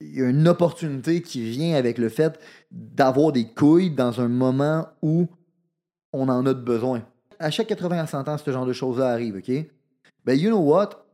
[0.00, 2.38] il y a une opportunité qui vient avec le fait
[2.70, 5.28] d'avoir des couilles dans un moment où
[6.12, 7.02] on en a besoin.
[7.38, 9.50] À chaque 80 à 100 ans, ce genre de choses-là arrive, OK?
[10.24, 11.04] Ben, you know what?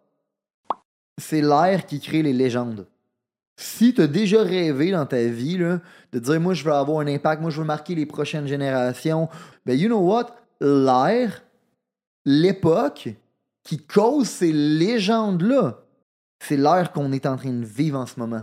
[1.18, 2.86] C'est l'air qui crée les légendes.
[3.56, 5.80] Si tu as déjà rêvé dans ta vie là,
[6.12, 9.28] de dire moi je veux avoir un impact, moi je veux marquer les prochaines générations,
[9.64, 10.34] ben you know what?
[10.60, 11.44] L'air,
[12.24, 13.10] l'époque
[13.62, 15.84] qui cause ces légendes-là,
[16.40, 18.42] c'est l'air qu'on est en train de vivre en ce moment.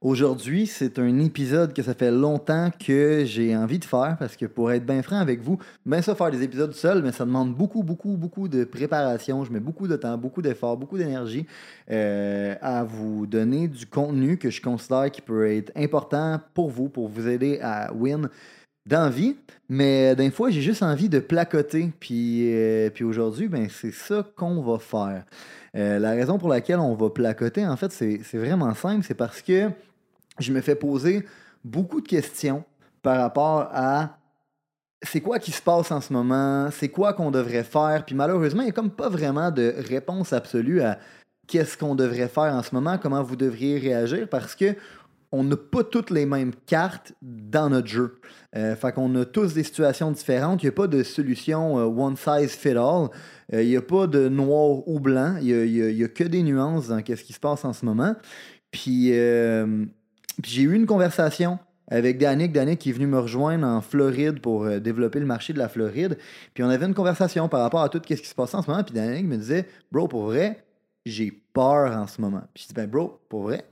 [0.00, 4.46] Aujourd'hui, c'est un épisode que ça fait longtemps que j'ai envie de faire parce que
[4.46, 7.52] pour être bien franc avec vous, bien ça faire des épisodes seul, mais ça demande
[7.52, 9.42] beaucoup, beaucoup, beaucoup de préparation.
[9.42, 11.46] Je mets beaucoup de temps, beaucoup d'efforts, beaucoup d'énergie
[11.90, 16.88] euh, à vous donner du contenu que je considère qui peut être important pour vous,
[16.88, 18.28] pour vous aider à win
[18.86, 19.36] d'envie,
[19.68, 21.90] mais d'un fois, j'ai juste envie de placoter.
[21.98, 25.24] Puis, euh, puis aujourd'hui, ben, c'est ça qu'on va faire.
[25.76, 29.04] Euh, la raison pour laquelle on va placoter, en fait, c'est vraiment simple.
[29.04, 29.70] C'est parce que
[30.38, 31.24] je me fais poser
[31.64, 32.64] beaucoup de questions
[33.02, 34.18] par rapport à
[35.02, 38.62] c'est quoi qui se passe en ce moment, c'est quoi qu'on devrait faire, puis malheureusement,
[38.62, 40.98] il n'y a comme pas vraiment de réponse absolue à
[41.46, 44.74] qu'est-ce qu'on devrait faire en ce moment, comment vous devriez réagir, parce que
[45.30, 48.18] on n'a pas toutes les mêmes cartes dans notre jeu.
[48.56, 50.62] Euh, fait qu'on a tous des situations différentes.
[50.62, 53.10] Il n'y a pas de solution euh, one size fit all.
[53.52, 55.36] Euh, il n'y a pas de noir ou blanc.
[55.42, 58.14] Il n'y a, que des nuances dans ce qui se passe en ce moment.
[58.70, 59.10] Puis,
[60.42, 61.58] puis j'ai eu une conversation
[61.90, 62.52] avec Danick.
[62.52, 65.68] Danick qui est venu me rejoindre en Floride pour euh, développer le marché de la
[65.68, 66.18] Floride.
[66.54, 68.70] Puis on avait une conversation par rapport à tout ce qui se passait en ce
[68.70, 68.84] moment.
[68.84, 70.64] Puis Danick me disait, bro, pour vrai,
[71.06, 72.42] j'ai peur en ce moment.
[72.54, 73.64] Puis je dis, ben, bro, pour vrai,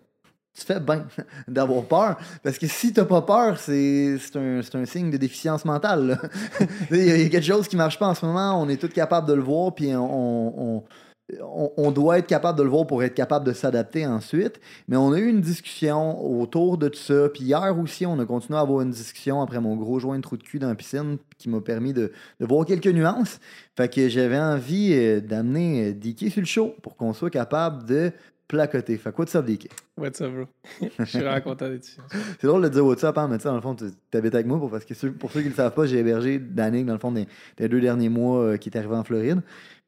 [0.55, 1.07] tu fais bien
[1.49, 2.17] d'avoir peur.
[2.43, 6.19] Parce que si tu n'as pas peur, c'est un, un, signe de déficience mentale.
[6.91, 8.61] Il y, a quelque chose qui ne marche pas en ce moment.
[8.61, 10.83] On est tous capables de le voir, puis on,
[11.29, 14.61] doit être capable de le voir pour être capable de s'adapter ensuite.
[14.89, 17.29] Mais on a eu une discussion autour de tout ça.
[17.29, 20.23] Puis hier aussi, on a continué à avoir une discussion après mon gros joint de
[20.23, 23.41] trou de cul dans la piscine qui m'a permis de, de, voir quelques nuances.
[23.77, 27.87] Fait que j'avais envie euh, d'amener euh, Dicky sur le show pour qu'on soit capable
[27.87, 28.13] de
[28.49, 28.97] placoter.
[28.97, 29.69] Fait que what's up, DK?
[29.97, 30.47] What's up, bro?
[30.99, 31.99] Je suis vraiment content d'être ici.
[32.41, 34.35] C'est drôle de dire what's up, hein, mais tu sais, dans le fond, tu habites
[34.35, 36.87] avec moi pour, parce que pour ceux qui ne le savent pas, j'ai hébergé Danick,
[36.87, 37.27] dans le fond, des,
[37.69, 39.43] deux derniers mois euh, qui est arrivé en Floride.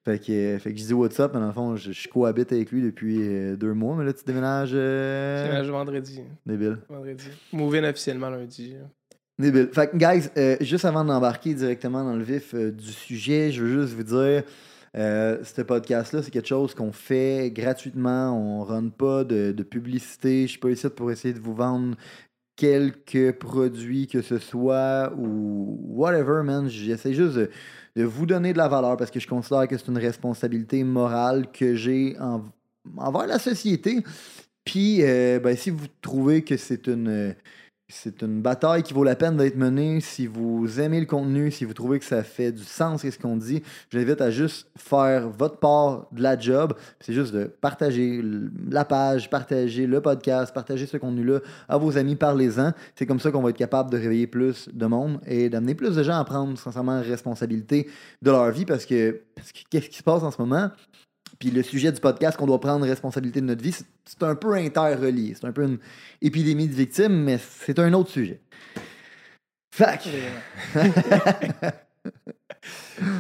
[0.09, 2.51] Fait que, euh, fait que je dis what's up, mais dans le fond, je, cohabite
[2.51, 4.71] avec lui depuis euh, deux mois, mais là, tu déménages.
[4.71, 6.23] Je déménage vendredi.
[6.47, 6.79] Débile.
[6.89, 7.27] Vendredi.
[7.53, 8.75] Moving officiellement lundi.
[9.39, 9.69] Débile.
[9.71, 10.31] Fait que, guys,
[10.65, 14.45] juste avant d'embarquer directement dans le vif du sujet, je veux juste vous dire.
[14.97, 18.33] Euh, ce podcast-là, c'est quelque chose qu'on fait gratuitement.
[18.33, 20.43] On ne run pas de, publicité.
[20.43, 21.97] Je suis pas ici pour essayer de vous vendre
[22.59, 26.69] quelques produits que ce soit ou whatever, man.
[26.69, 29.99] J'essaie juste de, vous donner de la valeur parce que je considère que c'est une
[29.99, 32.17] responsabilité morale que j'ai
[32.97, 34.03] envers la société.
[34.65, 37.35] Puis, euh, ben, si vous trouvez que c'est une
[37.91, 40.01] c'est une bataille qui vaut la peine d'être menée.
[40.03, 43.37] Si vous aimez le contenu, si vous trouvez que ça fait du sens ce qu'on
[43.37, 46.75] dit, je invite à juste faire votre part de la job.
[47.01, 48.23] C'est juste de partager
[48.71, 52.73] la page, partager le podcast, partager ce contenu-là à vos amis, parlez-en.
[52.95, 55.97] C'est comme ça qu'on va être capable de réveiller plus de monde et d'amener plus
[55.97, 57.89] de gens à prendre sincèrement responsabilité
[58.21, 60.71] de leur vie parce que, parce que qu'est-ce qui se passe en ce moment?
[61.39, 64.55] Puis le sujet du podcast qu'on doit prendre responsabilité de notre vie, c'est un peu
[64.55, 65.35] interrelié.
[65.35, 65.79] C'est un peu une
[66.21, 68.41] épidémie de victimes, mais c'est un autre sujet.
[69.73, 70.09] Fac!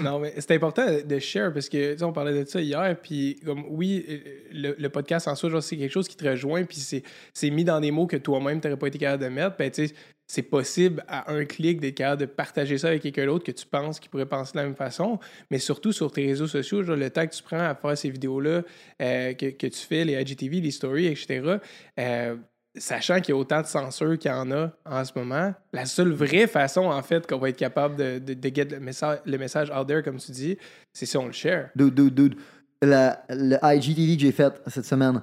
[0.02, 2.96] non, mais c'est important de share parce que, tu sais, on parlait de ça hier,
[3.00, 7.50] puis comme, oui, le, podcast en soi, c'est quelque chose qui te rejoint, puis c'est
[7.50, 9.56] mis dans des mots que toi-même, tu n'aurais pas été capable de mettre.
[9.56, 9.94] Ben, tu sais,
[10.28, 13.66] c'est possible à un clic d'être capable de partager ça avec quelqu'un d'autre que tu
[13.66, 15.18] penses qui pourrait penser de la même façon,
[15.50, 18.10] mais surtout sur tes réseaux sociaux, genre le temps que tu prends à faire ces
[18.10, 18.62] vidéos-là,
[19.00, 21.56] euh, que, que, tu fais, les IGTV, les stories, etc.,
[21.98, 22.36] euh,
[22.76, 25.86] sachant qu'il y a autant de censure qu'il y en a en ce moment, la
[25.86, 29.20] seule vraie façon, en fait, qu'on va être capable de, de, de get le message,
[29.24, 30.58] le message out there, comme tu dis,
[30.92, 31.70] c'est si on le share.
[31.74, 32.34] Dude, dude, dude.
[32.82, 35.22] La, le IGTV que j'ai fait cette semaine,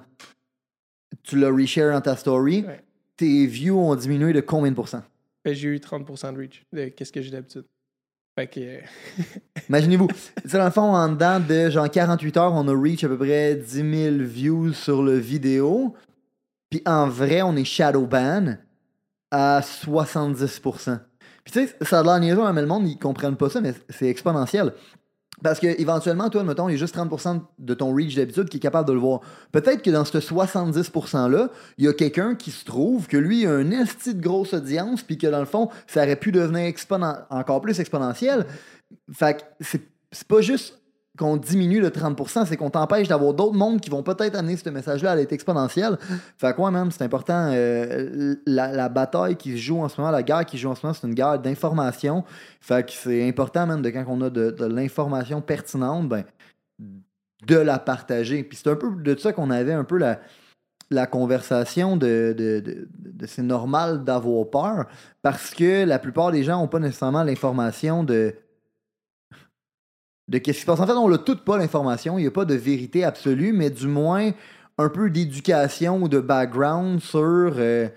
[1.24, 2.66] tu l'as reshare dans ta story
[3.18, 5.04] tes views ont diminué de combien de pourcents?
[5.44, 6.66] Ben, j'ai eu 30% de reach.
[6.96, 7.66] Qu'est-ce que j'ai d'habitude?
[8.38, 8.60] Fait que...
[8.60, 8.80] Euh,
[9.70, 10.10] Imaginez-vous,
[10.52, 13.56] dans le fond, en dedans de genre 48 heures, on a reach à peu près
[13.56, 15.96] 10 000 views sur le vidéo.
[16.70, 18.58] Puis en vrai, on est shadow ban
[19.32, 21.00] à 70%.
[21.44, 23.62] Puis tu sais, ça a l'air niaiseux, hein, mais le monde, ils comprennent pas ça,
[23.62, 24.74] mais c'est exponentiel.
[25.44, 28.58] Parce que éventuellement, toi, mettons, il y a juste 30% de ton reach d'habitude qui
[28.58, 29.22] est capable de le voir.
[29.52, 33.52] Peut-être que dans ce 70%-là, il y a quelqu'un qui se trouve que lui a
[33.52, 36.74] un esti de grosse audience, puis que dans le fond, ça aurait pu devenir
[37.30, 38.46] encore plus exponentiel.
[39.12, 39.66] Fait que
[40.12, 40.80] c'est pas juste
[41.18, 44.70] qu'on diminue le 30%, c'est qu'on t'empêche d'avoir d'autres mondes qui vont peut-être amener ce
[44.70, 45.98] message-là à être exponentiel.
[46.38, 47.52] Fait que ouais, même, c'est important.
[47.54, 50.76] euh, la, bataille qui se joue en ce moment, la guerre qui se joue en
[50.76, 52.24] ce moment, c'est une guerre d'information.
[52.60, 56.24] Fait que c'est important, même, de quand on a de, l'information pertinente, ben,
[57.48, 58.44] de la partager.
[58.44, 60.20] Puis c'est un peu de ça qu'on avait un peu la,
[61.08, 62.88] conversation de- de
[63.26, 64.86] c'est normal d'avoir peur
[65.22, 68.36] parce que la plupart des gens n'ont pas nécessairement l'information de
[70.28, 70.80] de qu'est-ce qui se passe.
[70.80, 72.18] En fait, on n'a toutes pas l'information.
[72.18, 74.32] Il n'y a pas de vérité absolue, mais du moins
[74.78, 77.88] un peu d'éducation ou de background sur euh,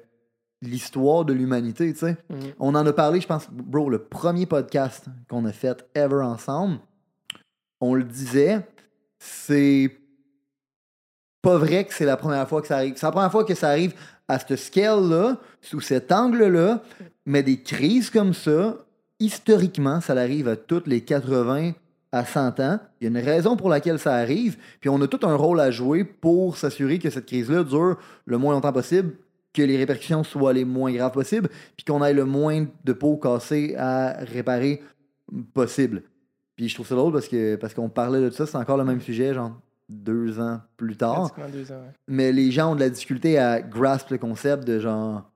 [0.63, 2.17] l'histoire de l'humanité, tu sais.
[2.31, 2.53] Mhm.
[2.61, 6.79] On en a parlé, je pense, bro, le premier podcast qu'on a fait ever ensemble,
[7.81, 8.67] on le disait,
[9.19, 9.97] c'est
[11.43, 12.95] pas vrai que c'est la première fois que ça arrive.
[12.97, 13.95] C'est la première fois que ça arrive
[14.27, 16.83] à cette scale-là, sous cet angle-là,
[17.25, 18.77] mais des crises comme ça,
[19.21, 21.73] historiquement, ça arrive à toutes les 80
[22.13, 22.79] à 100 ans.
[23.01, 25.61] Il y a une raison pour laquelle ça arrive, puis on a tout un rôle
[25.61, 29.13] à jouer pour s'assurer que cette crise-là dure le moins longtemps possible,
[29.53, 33.17] que les répercussions soient les moins graves possibles, puis qu'on ait le moins de peau
[33.17, 34.83] cassée à réparer
[35.53, 36.03] possible.
[36.57, 38.85] Puis je trouve ça drôle parce que parce qu'on parlait de ça, c'est encore le
[38.85, 39.53] même sujet, genre
[39.89, 41.33] deux ans plus tard.
[41.33, 41.93] Pratiquement deux ans, ouais.
[42.09, 45.31] Mais les gens ont de la difficulté à grasp le concept de genre.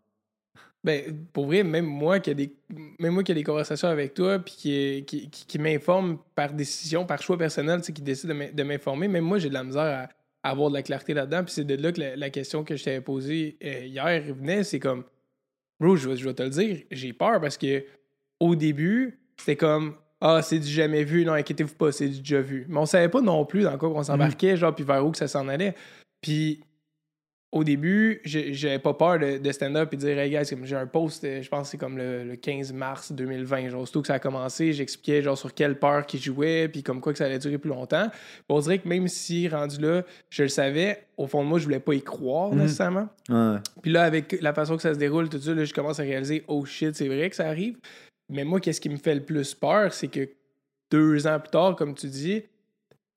[0.85, 2.53] Ben, pour vrai, même moi qui a des,
[2.99, 6.53] même moi qui a des conversations avec toi, puis qui, qui, qui, qui m'informe par
[6.53, 9.49] décision, par choix personnel, tu sais, qui décide de m'in- de m'informer, même moi, j'ai
[9.49, 10.09] de la misère
[10.43, 11.45] à, à avoir de la clarté là-dedans.
[11.45, 14.65] Puis c'est de là que la, la question que je t'avais posée euh, hier venait,
[14.65, 15.05] c'est comme,
[15.79, 17.85] bro, je vais, je vais te le dire, j'ai peur parce que
[18.41, 22.41] au début, c'était comme, ah, c'est du jamais vu, non, inquiétez-vous pas, c'est du déjà
[22.41, 22.67] vu.
[22.69, 25.19] Mais on savait pas non plus dans quoi on s'embarquait, genre, puis vers où que
[25.19, 25.77] ça s'en allait.
[26.21, 26.61] Puis
[27.53, 30.87] au début, j'avais pas peur de, de stand-up et de dire, hey guys, j'ai un
[30.87, 34.07] post, euh, je pense que c'est comme le, le 15 mars 2020, genre, surtout que
[34.07, 37.27] ça a commencé, j'expliquais, genre, sur quelle peur qui jouait, puis comme quoi que ça
[37.27, 38.09] allait durer plus longtemps.
[38.09, 41.59] Puis on dirait que même si, rendu là, je le savais, au fond de moi,
[41.59, 42.59] je voulais pas y croire Mhm.
[42.63, 43.09] nécessairement.
[43.29, 43.57] Ouais.
[43.83, 46.05] Puis là, avec la façon que ça se déroule, tout ça, là, je commence à
[46.05, 47.77] réaliser, oh shit, c'est vrai que ça arrive.
[48.31, 50.27] Mais moi, qu'est-ce qui me fait le plus peur, c'est que
[50.91, 52.45] deux ans plus tard, comme tu dis,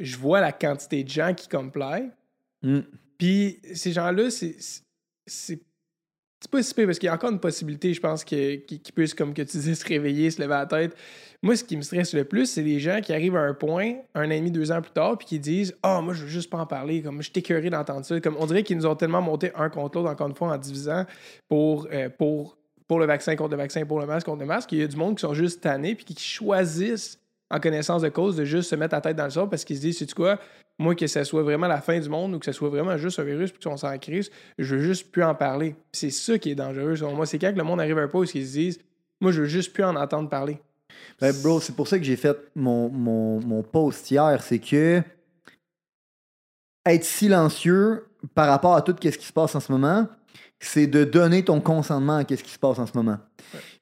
[0.02, 2.10] je vois la quantité de gens qui comply.
[2.64, 2.80] Mm.
[3.18, 4.56] Puis ces gens-là, c'est.
[6.52, 8.64] pas si parce qu'il y a encore une possibilité, je pense, qu'ils
[8.94, 10.96] puissent, comme que tu dis, se réveiller, se lever la tête.
[11.42, 13.96] Moi, ce qui me stresse le plus, c'est les gens qui arrivent à un point,
[14.16, 16.30] un an et demi, deux ans plus tard, puis qui disent Ah, moi, je veux
[16.30, 17.02] juste pas en parler.
[17.02, 18.20] Comme je écœuré d'entendre ça.
[18.20, 20.58] Comme on dirait qu'ils nous ont tellement monté un contre l'autre, encore une fois, en
[20.58, 21.06] divisant
[21.48, 22.58] pour, euh, pour,
[22.88, 24.72] pour le vaccin, contre le vaccin, pour le masque, contre le masque.
[24.72, 27.20] Il y a du monde qui sont juste tannés, puis qui choisissent,
[27.52, 29.78] en connaissance de cause, de juste se mettre la tête dans le sol parce qu'ils
[29.78, 30.40] se disent C'est quoi?
[30.78, 33.20] Moi, que ce soit vraiment la fin du monde ou que ce soit vraiment juste
[33.20, 35.76] un virus puis qu'on s'en crise, je veux juste plus en parler.
[35.92, 37.26] C'est ça qui est dangereux, selon moi.
[37.26, 38.80] C'est quand que le monde arrive à un point où ils se disent
[39.22, 40.60] Moi, je veux juste plus en entendre parler.
[41.20, 44.42] Ben, bro, c'est pour ça que j'ai fait mon, mon, mon post hier.
[44.44, 45.02] C'est que
[46.86, 50.08] être silencieux par rapport à tout ce qui se passe en ce moment,
[50.60, 53.18] c'est de donner ton consentement à ce qui se passe en ce moment.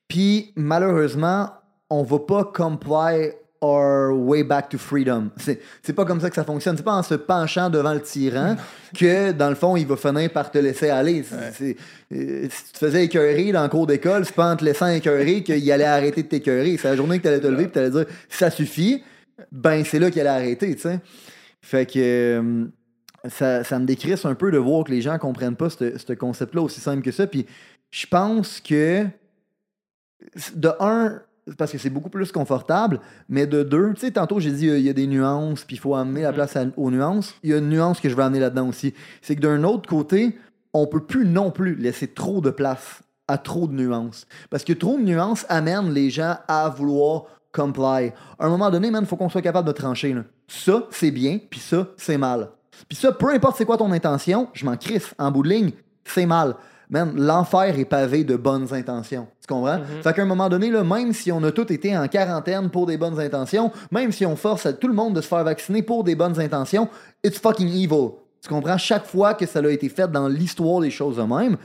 [0.08, 1.50] Puis, malheureusement,
[1.90, 3.32] on va pas comply
[3.64, 5.32] our way back to freedom.
[5.38, 6.76] C'est pas comme ça que ça fonctionne.
[6.76, 8.56] C'est pas en se penchant devant le tyran
[8.94, 11.24] que, dans le fond, il va finir par te laisser aller.
[11.32, 11.76] Euh, si
[12.66, 15.72] tu te faisais écœurer dans le cours d'école, c'est pas en te laissant écœurer qu'il
[15.72, 16.78] allait arrêter de t'écœurer.
[16.78, 19.04] C'est la journée que tu allais te lever et tu allais dire ça suffit,
[19.52, 21.00] ben c'est là qu'il allait arrêter, tu sais.
[21.62, 22.66] Fait que euh,
[23.30, 26.14] ça, ça me décrisse un peu de voir que les gens comprennent pas ce ce
[26.14, 27.26] concept-là aussi simple que ça.
[27.26, 27.46] Puis
[27.90, 29.06] je pense que
[30.56, 31.22] de un,
[31.58, 34.78] parce que c'est beaucoup plus confortable, mais de deux, tu sais, tantôt j'ai dit euh,
[34.78, 36.36] il y a des nuances, puis il faut amener la Mhm.
[36.36, 37.36] place à- aux nuances.
[37.44, 38.94] Il y a une nuance que je veux amener là-dedans aussi.
[39.22, 40.38] C'est que d'un autre côté,
[40.74, 44.26] on peut plus non plus laisser trop de place à trop de nuances.
[44.50, 48.12] Parce que trop de nuances amènent les gens à vouloir comply.
[48.40, 50.14] À un moment donné, il faut qu'on soit capable de trancher.
[50.14, 50.24] là.
[50.48, 52.50] Ça, c'est bien, puis ça, c'est mal.
[52.90, 55.14] Puis ça, peu importe c'est quoi ton intention, je m'en crisse.
[55.20, 55.72] En bout de ligne,
[56.04, 56.56] c'est mal.
[56.94, 59.26] Man, l'enfer est pavé de bonnes intentions.
[59.42, 59.80] Tu comprends?
[59.80, 60.04] Mhm.
[60.04, 62.86] Fait qu'à un moment donné, là, même si on a tous été en quarantaine pour
[62.86, 65.82] des bonnes intentions, même si on force à tout le monde de se faire vacciner
[65.82, 66.88] pour des bonnes intentions,
[67.24, 68.12] it's fucking evil.
[68.44, 68.78] Tu comprends?
[68.78, 71.58] Chaque fois que ça a été fait dans l'histoire des choses de même,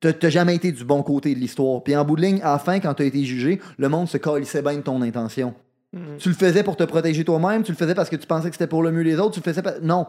[0.00, 1.80] t'as jamais été du bon côté de l'histoire.
[1.84, 4.16] Puis en bout de ligne, à la fin, quand t'as été jugé, le monde se
[4.16, 5.54] calissait bien de ton intention.
[5.92, 6.16] Mhm.
[6.18, 8.56] Tu le faisais pour te protéger toi-même, tu le faisais parce que tu pensais que
[8.56, 9.74] c'était pour le mieux des autres, tu le faisais pas...
[9.80, 10.06] Non.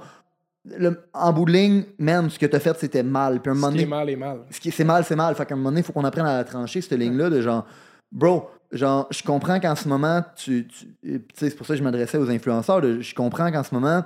[0.78, 3.40] Le- en bout de ligne, man, ce que t'as fait, c'était mal.
[3.42, 4.40] Puis à un moment Ce qui est mal est mal.
[4.50, 5.36] ce qui c'est mal, c'est mal.
[5.36, 7.42] Fait qu'à un moment donné, il faut qu'on apprenne à la trancher, cette ligne-là, de
[7.42, 7.66] genre,
[8.12, 10.68] bro, genre, je comprends qu'en ce moment, tu.
[10.68, 12.82] tu- c'est pour ça que je m'adressais aux influenceurs.
[12.82, 14.04] de- je comprends qu'en ce moment,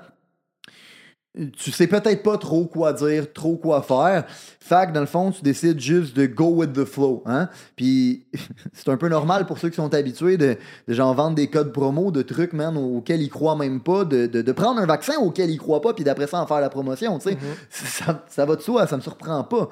[1.57, 4.25] tu sais peut-être pas trop quoi dire, trop quoi faire.
[4.59, 7.21] Fait que dans le fond, tu décides juste de go with the flow.
[7.27, 7.49] Hein?
[7.75, 8.25] Puis
[8.73, 10.57] c'est un peu normal pour ceux qui sont habitués de,
[10.87, 14.25] de genre vendre des codes promo, de trucs, man, auxquels ils croient même pas, de,
[14.25, 16.69] de, de prendre un vaccin auquel ils croient pas, puis d'après ça en faire la
[16.69, 17.19] promotion.
[17.19, 17.55] Tu sais, Mhm.
[17.69, 19.69] ça, ça va de soi, ça me surprend pas.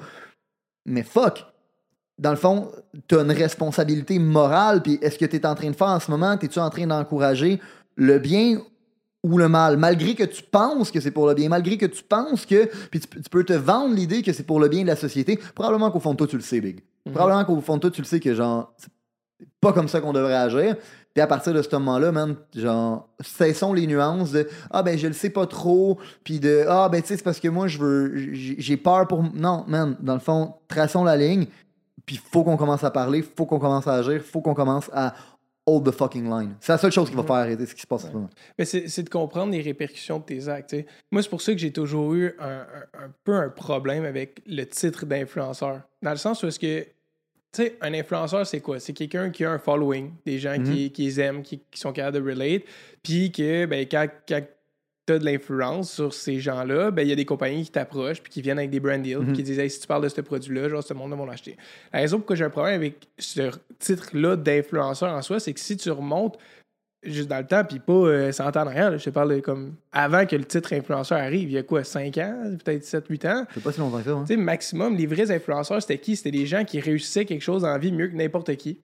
[0.86, 1.44] Mais fuck!
[2.18, 2.70] Dans le fond,
[3.06, 6.36] t'as une responsabilité morale, puis est-ce que t'es en train de faire en ce moment?
[6.36, 7.60] T'es-tu en train d'encourager
[7.96, 8.60] le bien
[9.22, 9.76] ou le mal?
[9.76, 12.66] Malgré que tu penses que c'est pour le bien, malgré que tu penses que.
[12.90, 15.38] Puis tu, tu peux te vendre l'idée que c'est pour le bien de la société,
[15.54, 16.80] probablement qu'au fond de toi, tu le sais, Big.
[17.06, 17.12] Mhm.
[17.12, 18.90] Probablement qu'au fond de toi, tu le sais que genre, c'est
[19.60, 20.76] pas comme ça qu'on devrait agir.
[21.14, 25.08] Puis à partir de ce moment-là, man, genre, cessons les nuances de Ah ben je
[25.08, 27.78] le sais pas trop, puis de Ah ben tu sais, c'est parce que moi je
[27.78, 29.22] veux j'ai j'ai peur pour.
[29.34, 31.46] Non, man, dans le fond, traçons la ligne,
[32.06, 35.14] puis faut qu'on commence à parler, faut qu'on commence à agir, faut qu'on commence à
[35.68, 36.56] hold the fucking line.
[36.60, 38.30] C'est la seule chose qui va faire arrêter ce qui se passe en ce moment.
[38.58, 40.74] Mais c'est c'est de comprendre les répercussions de tes actes.
[41.10, 44.40] Moi, c'est pour ça que j'ai toujours eu un, un- un peu un problème avec
[44.46, 45.82] le titre d'influenceur.
[46.02, 46.88] Dans le sens où est-ce que, tu
[47.52, 48.78] sais, un influenceur, c'est quoi?
[48.80, 51.92] C'est quelqu'un qui a un following, des gens qui, qui les aiment, qui, qui sont
[51.92, 52.62] capables de relate,
[53.02, 54.42] puis que, ben, quand, quand
[55.08, 58.22] tu as de l'influence sur ces gens-là, ben, il y a des compagnies qui t'approchent,
[58.22, 60.08] puis qui viennent avec des brand deals, puis qui disent, hey, si tu parles de
[60.08, 61.56] ce produit-là, genre, ce monde va l'acheter.
[61.92, 65.76] La raison pourquoi j'ai un problème avec ce titre-là d'influenceur en soi, c'est que si
[65.76, 66.38] tu remontes
[67.04, 69.34] juste dans le temps, puis pas euh, 100 ans en arrière, là, je te parle
[69.34, 72.84] de comme avant que le titre influenceur arrive, il y a quoi, 5 ans, peut-être
[72.84, 73.46] 7-8 ans?
[73.54, 74.10] C'est pas si longtemps que ça.
[74.10, 74.24] hein.
[74.26, 76.16] Tu sais, maximum, les vrais influenceurs, c'était qui?
[76.16, 78.80] C'était des gens qui réussissaient quelque chose en vie mieux que n'importe qui.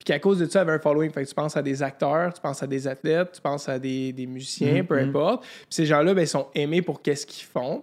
[0.00, 1.10] Puis qu'à cause de ça, avaient un following.
[1.10, 3.78] Fait que tu penses à des acteurs, tu penses à des athlètes, tu penses à
[3.78, 5.42] des, des musiciens, Mhm, peu importe.
[5.42, 7.82] Puis ces gens-là, ben, ils sont aimés pour qu'est-ce qu'ils font.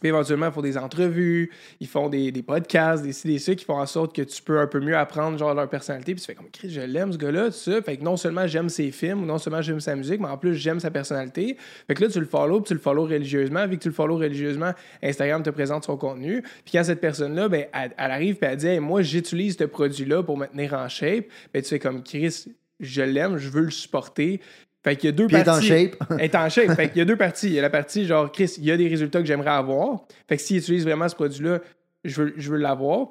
[0.00, 3.78] Puis éventuellement, ils font des entrevues, ils font des, des podcasts, des ça, qui font
[3.78, 6.14] en sorte que tu peux un peu mieux apprendre genre leur personnalité.
[6.14, 7.82] Puis tu fais comme, Chris, je l'aime ce gars-là, tout ça.
[7.82, 10.54] Fait que non seulement j'aime ses films, non seulement j'aime sa musique, mais en plus
[10.54, 11.56] j'aime sa personnalité.
[11.86, 13.66] Fait que là, tu le follow, puis tu le follow religieusement.
[13.66, 14.72] Vu que tu le follow religieusement,
[15.02, 16.42] Instagram te présente son contenu.
[16.42, 19.64] Puis quand cette personne-là, ben, elle, elle arrive puis elle dit, Hey, moi, j'utilise ce
[19.64, 21.26] produit-là pour me tenir en shape.
[21.52, 22.46] Ben, tu fais comme, Chris,
[22.80, 24.40] je l'aime, je veux le supporter.
[24.84, 25.66] Fait qu'il y a deux Puis il est en parties.
[25.66, 26.20] shape.
[26.20, 26.74] Est en shape.
[26.76, 27.46] Fait qu'il y a deux parties.
[27.46, 30.04] Il y a la partie genre, Chris, il y a des résultats que j'aimerais avoir.
[30.28, 31.60] Fait que s'il utilise vraiment ce produit-là,
[32.04, 33.08] je veux, je veux l'avoir.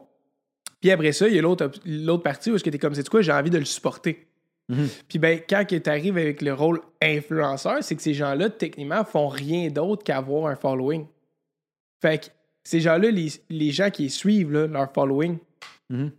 [0.81, 1.67] Puis après ça, il y a l'autre
[2.23, 4.27] partie où est-ce que t'es comme, c'est quoi, j'ai envie de le supporter.
[4.69, 4.87] Mhm.
[5.09, 9.27] Puis ben, quand tu arrives avec le rôle influenceur, c'est que ces gens-là, techniquement, font
[9.27, 11.05] rien d'autre qu'avoir un following.
[12.01, 12.27] Fait que
[12.63, 15.37] ces gens-là, les, les gens qui suivent, là, leur following,
[15.89, 16.11] Mhm.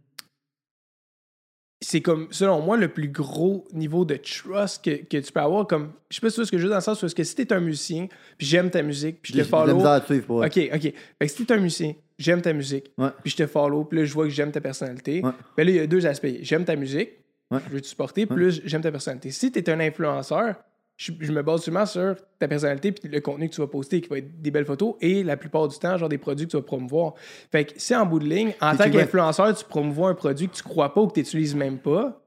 [1.84, 5.66] C'est comme, selon moi, le plus gros niveau de trust que, que tu peux avoir.
[5.66, 7.02] Comme, je sais pas si tu vois ce que je veux dire dans le sens
[7.02, 8.06] est-ce que si t'es un musicien,
[8.38, 9.80] puis j'aime ta musique, puis je te follow.
[10.26, 10.38] pour.
[10.38, 10.80] OK, OK.
[10.82, 13.08] Fait que si t'es un musicien, j'aime ta musique, Ouais.
[13.22, 15.20] puis je te follow, puis là, je vois que j'aime ta personnalité.
[15.24, 15.30] Ouais.
[15.56, 16.26] Ben là, il y a deux aspects.
[16.42, 17.10] J'aime ta musique,
[17.50, 17.58] Ouais.
[17.68, 19.30] je veux te supporter, plus j'aime ta personnalité.
[19.30, 20.56] Si t'es un influenceur,
[20.96, 24.00] je, je me base seulement sur ta personnalité puis le contenu que tu vas poster,
[24.00, 26.52] qui va être des belles photos, et la plupart du temps, genre des produits que
[26.52, 27.14] tu vas promouvoir.
[27.50, 30.54] Fait que si en bout de ligne, en tant qu'influenceur, tu promouvois un produit que
[30.54, 32.20] tu crois pas ou que tu n'utilises même pas,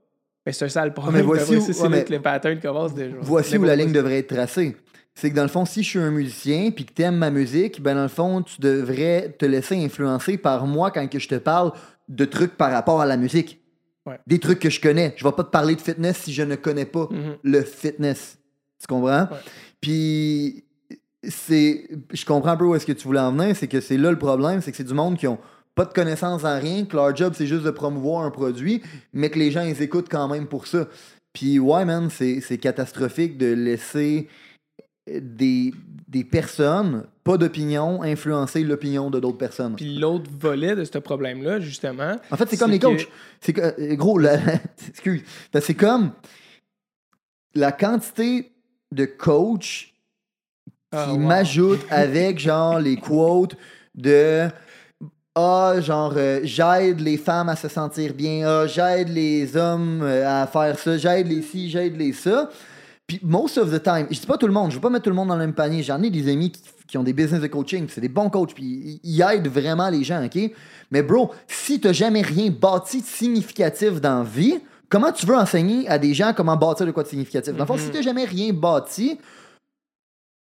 [0.45, 1.21] ben c'est un sale problème.
[1.21, 3.15] mais voici où- ouais, mais- que le pattern commence déjà.
[3.21, 4.75] Voici où la ligne devrait être tracée.
[5.15, 7.31] C'est que dans le fond, si je suis un musicien puis que tu aimes ma
[7.31, 11.27] musique, ben dans le fond, tu devrais te laisser influencer par moi quand que je
[11.27, 11.71] te parle
[12.07, 13.59] de trucs par rapport à la musique.
[14.05, 14.19] Ouais.
[14.27, 15.13] Des trucs que je connais.
[15.17, 17.37] Je vais pas te parler de fitness si je ne connais pas Mhm.
[17.43, 18.36] le fitness.
[18.79, 19.23] Tu comprends?
[19.23, 19.37] Ouais.
[19.81, 20.63] Puis
[21.27, 23.97] c'est je comprends un peu où est-ce que tu voulais en venir, c'est que c'est
[23.97, 25.39] là le problème, c'est que c'est du monde qui ont
[25.75, 28.81] pas de connaissances en rien, que leur job c'est juste de promouvoir un produit,
[29.13, 30.87] mais que les gens ils écoutent quand même pour ça.
[31.33, 34.27] Puis ouais man, c'est c'est catastrophique de laisser
[35.09, 35.73] des,
[36.09, 39.75] des personnes, pas d'opinion, influencer l'opinion de d'autres personnes.
[39.75, 43.07] Puis l'autre volet de ce problème-là, justement, En fait, c'est comme les que- coachs.
[43.39, 44.37] C'est que, euh, gros, la-
[44.89, 45.21] excuse.
[45.61, 46.11] C'est comme
[47.55, 48.51] la quantité
[48.93, 49.93] de coachs
[50.91, 51.27] Ah, qui wow.
[51.27, 53.55] m'ajoutent avec genre les quotes
[53.95, 54.47] de
[55.35, 60.41] ah genre euh, j'aide les femmes à se sentir bien, ah j'aide les hommes euh,
[60.43, 62.49] à faire ça, j'aide les ci, j'aide les ça.
[63.05, 65.03] Puis most of the time, je dis pas tout le monde, je veux pas mettre
[65.03, 65.83] tout le monde dans le même panier.
[65.83, 68.53] J'en ai des amis qui, qui ont des business de coaching, c'est des bons coachs,
[68.53, 70.37] puis ils- ils aident vraiment les gens, ok?
[70.91, 75.35] Mais bro, si t'as jamais rien bâti de significatif dans la vie, comment tu veux
[75.35, 77.53] enseigner à des gens comment bâtir de quoi de significatif?
[77.53, 77.79] Dans le fond, Mhm.
[77.79, 79.17] si t'as jamais rien bâti,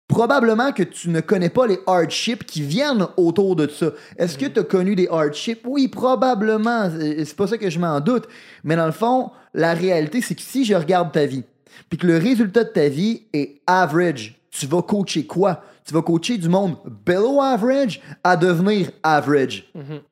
[0.07, 3.91] probablement que tu ne connais pas les hardships qui viennent autour de ça.
[4.17, 5.61] Est-ce que tu as connu des hardships?
[5.65, 6.89] Oui, probablement.
[6.89, 8.27] C'est c'est pas ça que je m'en doute.
[8.63, 11.43] Mais dans le fond, la réalité, c'est que si je regarde ta vie,
[11.89, 15.63] puis que le résultat de ta vie est average, tu vas coacher quoi?
[15.85, 19.71] Tu vas coacher du monde below average à devenir average.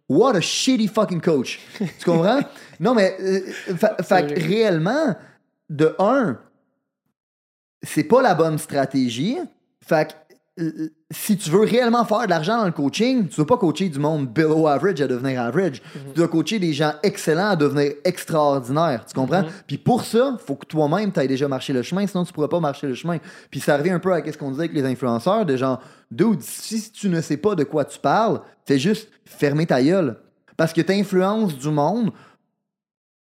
[0.09, 1.59] What a shitty fucking coach.
[1.77, 2.39] tu comprends?
[2.79, 3.41] non, mais, euh,
[3.75, 5.15] fa- fait que réellement,
[5.69, 6.39] de un,
[7.83, 9.37] c'est pas la bonne stratégie.
[9.85, 10.26] Fait que
[11.11, 13.89] si tu veux réellement faire de l'argent dans le coaching, tu ne vas pas coacher
[13.89, 15.81] du monde below average à devenir average.
[15.93, 19.05] Tu dois coacher des gens excellents à devenir extraordinaires.
[19.05, 19.43] Tu comprends?
[19.67, 22.31] Puis pour ça, il faut que toi-même, tu aies déjà marché le chemin, sinon tu
[22.31, 23.17] ne pourras pas marcher le chemin.
[23.51, 26.41] Puis ça revient un peu à ce qu'on disait avec les influenceurs, de genre, dude,
[26.41, 30.17] si tu ne sais pas de quoi tu parles, fais juste fermer ta gueule.
[30.57, 32.11] Parce que tu influences du monde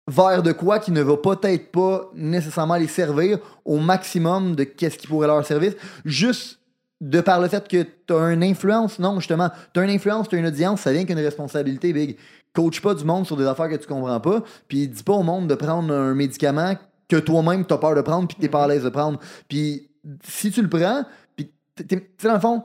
[0.07, 4.97] vers de quoi qui ne va peut-être pas nécessairement les servir au maximum de qu'est-ce
[4.97, 5.73] qui pourrait leur servir,
[6.05, 6.58] juste
[7.01, 8.99] de par le fait que tu as une influence.
[8.99, 12.17] Non, justement, tu as une influence, tu as une audience, ça vient qu'une responsabilité, big.
[12.53, 15.23] Coach pas du monde sur des affaires que tu comprends pas, puis dis pas au
[15.23, 16.73] monde de prendre un médicament
[17.07, 19.19] que toi-même tu as peur de prendre puis que tu pas à l'aise de prendre.
[19.47, 19.89] Puis
[20.23, 21.03] si tu le prends,
[21.35, 22.63] puis t'es- t'es- tu sais, dans le fond,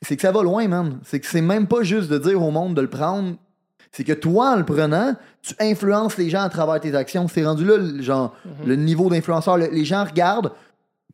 [0.00, 0.98] c'est- que ça va loin, man.
[1.04, 3.36] C'est que c'est même pas juste de dire au monde de le prendre
[3.94, 7.28] c'est que toi, en le prenant, tu influences les gens à travers tes actions.
[7.28, 9.58] C'est rendu là, le- genre, le niveau d'influenceur.
[9.58, 10.52] Le- Les gens regardent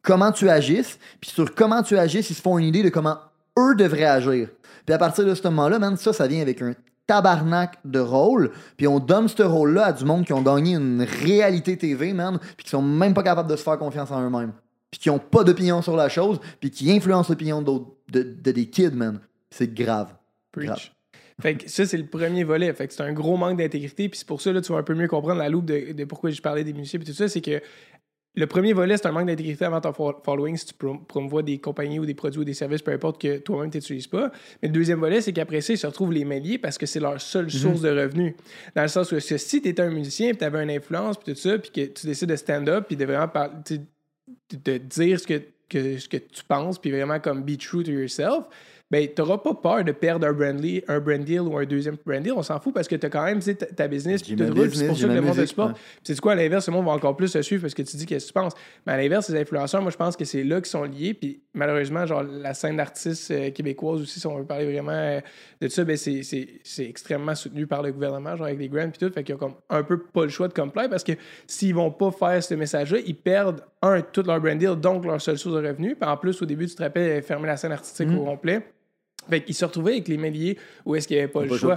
[0.08, 3.18] comment tu agisses, puis sur comment tu agisses, ils se font une idée de comment
[3.58, 4.48] eux devraient agir.
[4.86, 6.74] Puis à partir de ce moment-là, man, ça, ça vient avec un
[7.06, 11.02] tabarnak de rôle, puis on donne ce rôle-là à du monde qui ont gagné une
[11.02, 14.52] réalité TV, man, puis qui sont même pas capables de se faire confiance en eux-mêmes.
[14.90, 18.50] Puis qui ont pas d'opinion sur la chose, puis qui influencent l'opinion d'autres- de, de
[18.52, 19.20] des kids, man.
[19.50, 20.14] C'est grave.
[20.56, 20.76] Grave.
[20.76, 20.92] Preach.
[21.40, 22.72] Fait que ça, c'est le premier volet.
[22.72, 24.08] Fait que c'est un gros manque d'intégrité.
[24.08, 26.04] Puis c'est pour ça, là, tu vas un peu mieux comprendre la loupe de, de
[26.04, 27.28] pourquoi je parlais des musiciens et tout ça.
[27.28, 27.60] C'est que
[28.34, 31.42] le premier volet, c'est un manque d'intégrité avant ton fo- following si tu prom- promouvois
[31.42, 34.30] des compagnies ou des produits ou des services, peu importe, que toi-même tu n'utilises pas.
[34.62, 37.00] Mais le deuxième volet, c'est qu'après ça, ils se retrouvent les méliers parce que c'est
[37.00, 38.34] leur seule source de revenus.
[38.76, 41.40] Dans le sens où si tu étais un musicien, tu avais une influence, puis tout
[41.40, 43.28] ça, puis que tu décides de stand-up, puis de vraiment
[43.68, 43.78] de
[44.64, 47.90] de dire ce que, que- ce que tu penses, puis vraiment comme be true to
[47.90, 48.44] yourself,
[48.90, 51.64] ben, tu n'auras pas peur de perdre un brand, li- un brand deal ou un
[51.66, 52.32] deuxième brand deal.
[52.32, 54.34] On s'en fout parce que tu as quand même tu sais, ta, ta business, puis
[54.34, 55.76] ma roule, c'est pour ça que le monde te supporte.
[56.02, 58.06] c'est quoi, à l'inverse, le monde va encore plus te suivre parce que tu dis
[58.06, 58.54] qu'est-ce que tu penses?
[58.86, 61.12] Mais à l'inverse, les influenceurs, moi, je pense que c'est là qu'ils sont liés.
[61.12, 65.20] Puis malheureusement, genre, la scène d'artistes euh, québécoise aussi, si on veut parler vraiment euh,
[65.60, 66.22] de ça, ben, c'est,
[66.78, 69.12] extrêmement soutenu par le gouvernement, genre avec les grants puis tout.
[69.12, 71.12] Fait qu'ils ont comme un peu pas le choix de comply parce que
[71.46, 75.20] s'ils vont pas faire ce message-là, ils perdent, un, tout leur brand deal, donc leur
[75.20, 75.96] seule source de revenus.
[76.00, 78.62] Puis en plus, au début, tu te rappelles, fermer la scène artistique au complet.
[79.28, 81.56] Fait qu'ils se retrouvaient avec les méliers où est-ce qu'il n'y avait pas Pas le
[81.56, 81.76] choix.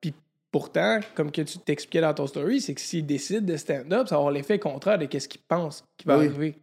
[0.00, 0.14] Puis
[0.52, 4.14] pourtant, comme que tu t'expliquais dans ton story, c'est que s'ils décident de stand-up, ça
[4.14, 6.26] va avoir l'effet contraire de qu'est-ce qu'ils pensent qui va Oui.
[6.26, 6.54] arriver.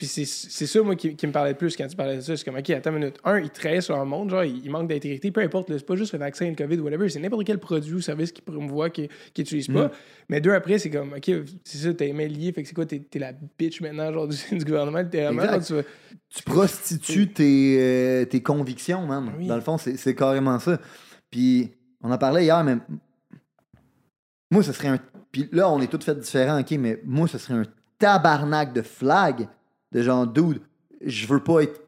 [0.00, 2.34] Puis c'est ça, moi, qui, qui me parlait le plus quand tu parlais de ça.
[2.34, 3.18] C'est comme, OK, attends une minute.
[3.22, 5.30] Un, ils trahissent leur monde, genre, ils, ils manquent d'intégrité.
[5.30, 7.06] Peu importe, c'est pas juste le vaccin, le COVID, whatever.
[7.10, 9.88] C'est n'importe quel produit ou service qu'ils promouvoient, qu'ils qu'ils utilisent pas.
[9.88, 9.90] Mm.
[10.30, 11.30] Mais deux, après, c'est comme, OK,
[11.64, 12.50] c'est ça, t'es aimé lié.
[12.50, 15.42] Fait que c'est quoi, t'es t'es la bitch maintenant, genre, du, du gouvernement, littéralement.
[15.42, 15.68] Exact.
[15.68, 15.82] genre,
[16.30, 19.30] tu tu prostitues tes, euh, tes convictions, man.
[19.38, 19.48] Oui.
[19.48, 20.80] Dans le fond, c'est c'est carrément ça.
[21.30, 22.76] Puis, on en parlait hier, mais
[24.50, 24.98] moi, ce serait un.
[25.30, 27.64] Puis là, on est tous fait différents, ok, mais moi, ce serait un
[27.98, 29.46] tabarnak de flag
[29.92, 30.60] de genre, dude,
[31.04, 31.80] je veux pas être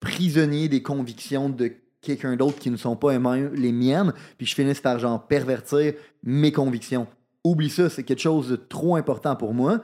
[0.00, 4.46] prisonnier des convictions de quelqu'un d'autre qui ne sont pas les mi- les miennes, puis
[4.46, 7.06] je finisse par genre pervertir mes convictions.
[7.44, 9.80] Oublie ça, c'est quelque chose de trop important pour moi.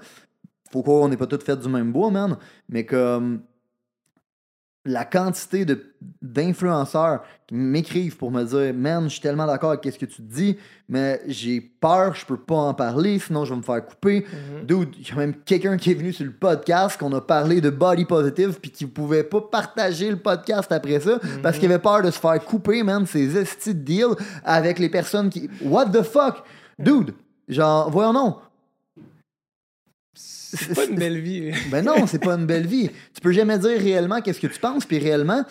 [0.70, 2.36] Faut qu'on n'est pas tous fait du même bois, man.
[2.68, 3.42] Mais comme
[4.84, 9.92] la quantité de- d'influenceurs qui m'écrivent pour me dire Man, je suis tellement d'accord avec
[9.92, 10.56] ce que tu dis,
[10.88, 14.24] mais j'ai peur, je peux pas en parler, sinon je vais me faire couper.
[14.66, 17.60] Dude, il y a même quelqu'un qui est venu sur le podcast qu'on a parlé
[17.60, 21.82] de body positive puis qui pouvait pas partager le podcast après ça parce qu'il avait
[21.82, 24.06] peur de se faire couper, man, ses estis de deal
[24.44, 25.50] avec les personnes qui.
[25.62, 26.42] What the fuck?
[26.78, 27.14] Dude,
[27.48, 28.36] genre, voyons non.
[30.56, 31.52] C'est pas une belle vie.
[31.70, 32.90] Ben non, c'est pas une belle vie.
[33.14, 35.44] Tu peux jamais dire réellement qu'est-ce que tu penses, puis réellement,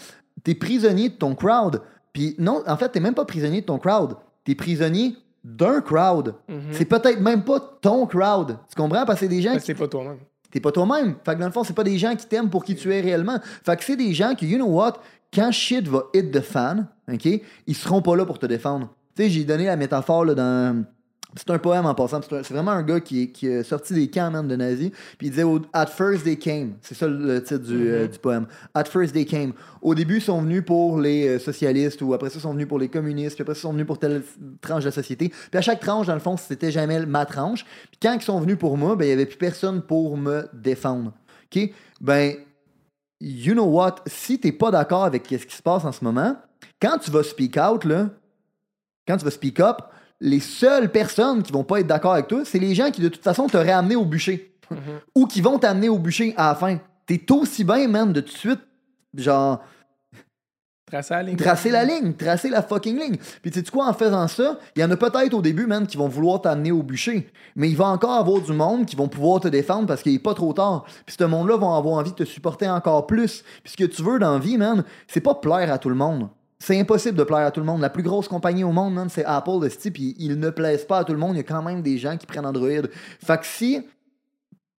[0.44, 1.82] t'es prisonnier de ton crowd.
[2.14, 4.16] Puis non, en fait, t'es même pas prisonnier de ton crowd.
[4.44, 6.36] T'es prisonnier d'un crowd.
[6.48, 6.62] Mhm.
[6.72, 8.58] C'est peut-être même pas ton crowd.
[8.70, 9.06] Tu comprends?
[9.06, 10.18] Parce que c'est des gens Parce qui c'est pas toi-même.
[10.52, 11.16] T'es pas toi-même.
[11.26, 13.02] Fait que dans le fond, c'est pas des gens qui t'aiment pour qui tu es
[13.02, 13.38] réellement.
[13.64, 14.94] Fait que c'est des gens qui, you know what,
[15.34, 17.28] quand shit va hit the fan, OK,
[17.68, 18.90] ils seront pas là pour te défendre.
[19.16, 20.86] Tu sais, j'ai donné la métaphore là, dans.
[21.36, 22.22] C'est un poème en passant.
[22.22, 24.92] C'est vraiment un gars qui, est- qui sorti des camps man, de nazis.
[25.18, 26.76] Puis il disait At first they came.
[26.82, 28.48] C'est ça le titre du, euh, du poème.
[28.74, 29.52] At first they came.
[29.82, 32.68] Au début, ils sont venus pour les euh, socialistes ou après ça, ils sont venus
[32.68, 33.36] pour les communistes.
[33.36, 34.24] Puis après ça, ils sont venus pour telle
[34.62, 35.30] tranche de la société.
[35.30, 37.66] Puis à chaque tranche, dans le fond, c'était jamais ma tranche.
[37.92, 40.48] Puis quand ils sont venus pour moi, ben, il y avait plus personne pour me
[40.54, 41.12] défendre.
[41.54, 41.72] OK?
[42.00, 42.36] Ben,
[43.20, 43.96] you know what?
[44.06, 46.38] Si t'es pas d'accord avec ce qui se passe en ce moment,
[46.82, 48.10] quand tu vas speak out, là,
[49.08, 49.82] quand tu vas speak up,
[50.20, 53.10] les seules personnes qui vont pas être d'accord avec toi, c'est les gens qui de
[53.10, 54.54] toute façon t'auraient amené au bûcher.
[55.16, 56.80] Ou qui vont t'amener au bûcher à la fin.
[57.06, 58.60] T'es aussi bien, man, de tout de suite
[59.16, 59.64] genre,
[60.88, 61.36] Tracer la ligne.
[61.36, 63.18] tracer la ligne, tracer la fucking ligne.
[63.42, 65.86] Puis tu sais quoi, en faisant ça, il y en a peut-être au début, man,
[65.86, 67.30] qui vont vouloir t'amener au bûcher.
[67.58, 70.20] Mais il va encore avoir du monde qui vont pouvoir te défendre parce qu'il est
[70.20, 70.86] pas trop tard.
[71.06, 73.44] Puis ce monde-là vont avoir envie de te supporter encore plus.
[73.64, 75.96] Puis ce que tu veux dans la vie, man, c'est pas plaire à tout le
[75.96, 76.30] monde.
[76.60, 77.82] C'est impossible de plaire à tout le monde.
[77.82, 80.00] La plus grosse compagnie au monde, c'est Apple de ce type.
[80.00, 81.36] Ils, ne plaisent pas à tout le monde.
[81.36, 82.88] Il y a quand même des gens qui prennent Android.
[83.24, 83.82] Fait que si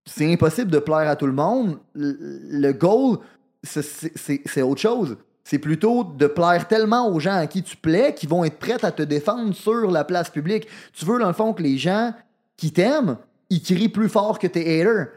[0.04, 3.18] c'est impossible de plaire à tout le monde, le, goal,
[3.62, 5.16] c'est autre chose.
[5.44, 8.84] C'est plutôt de plaire tellement aux gens à qui tu plais qu'ils vont être prêts
[8.84, 10.66] à te défendre sur la place publique.
[10.92, 12.12] Tu veux, dans le fond, que les gens
[12.56, 13.16] qui t'aiment,
[13.50, 15.08] ils crient plus fort que tes haters.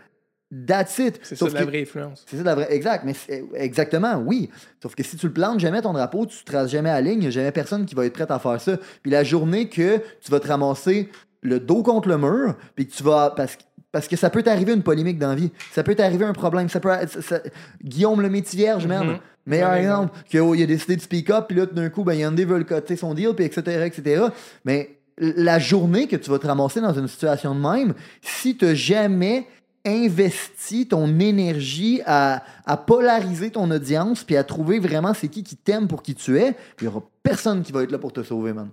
[0.68, 1.20] That's it.
[1.24, 2.26] C'est ça la vraie influence.
[2.28, 2.68] c'est ça la vraie.
[2.74, 3.14] Exact, mais
[3.56, 4.50] exactement, oui.
[4.82, 7.20] Sauf que si tu le plantes jamais ton drapeau, tu traces jamais à la ligne,
[7.20, 8.78] il n'y a jamais personne qui va être prêt à faire ça.
[9.02, 11.10] Puis la journée que tu vas te ramasser
[11.42, 13.34] le dos contre le mur, puis que tu vas.
[13.36, 15.52] Parce, que- parce que ça peut t'arriver une polémique dans la vie.
[15.72, 16.70] Ça peut t'arriver un problème.
[16.70, 17.42] Ça peut, ça- ça-
[17.84, 19.06] Guillaume le métier vierge, man.
[19.08, 19.18] Mhm.
[19.48, 22.44] Meilleur exemple, qu'il a décidé de speak up, puis là, tout d'un coup, ben, Yandy
[22.46, 24.26] veut le coter son deal, puis etc., etc.
[24.66, 28.76] Mais la journée que tu vas te ramasser dans une situation de même, si tu
[28.76, 29.48] jamais
[29.86, 32.44] investi ton énergie à,
[32.86, 36.56] polariser ton audience, puis à trouver vraiment c'est qui qui t'aime pour qui tu es,
[36.80, 38.70] il n'y aura personne qui va être là pour te sauver, man.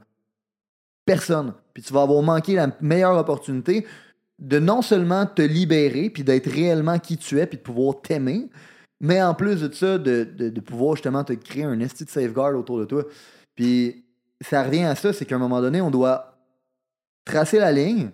[1.05, 1.55] Personne.
[1.73, 3.87] Puis tu vas avoir manqué la meilleure opportunité
[4.38, 8.49] de non seulement te libérer, puis d'être réellement qui tu es, puis de pouvoir t'aimer,
[9.01, 12.11] mais en plus de ça, de, de- de pouvoir justement te créer un esti de
[12.11, 13.05] safeguard autour de toi.
[13.55, 14.05] Puis
[14.40, 16.38] ça revient à ça, c'est qu'à un moment donné, on doit
[17.25, 18.11] tracer la ligne,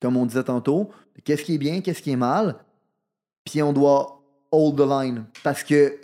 [0.00, 0.90] comme on disait tantôt,
[1.24, 2.56] qu'est-ce qui est bien, qu'est-ce qui est mal,
[3.44, 5.24] puis on doit hold the line.
[5.42, 6.00] Parce que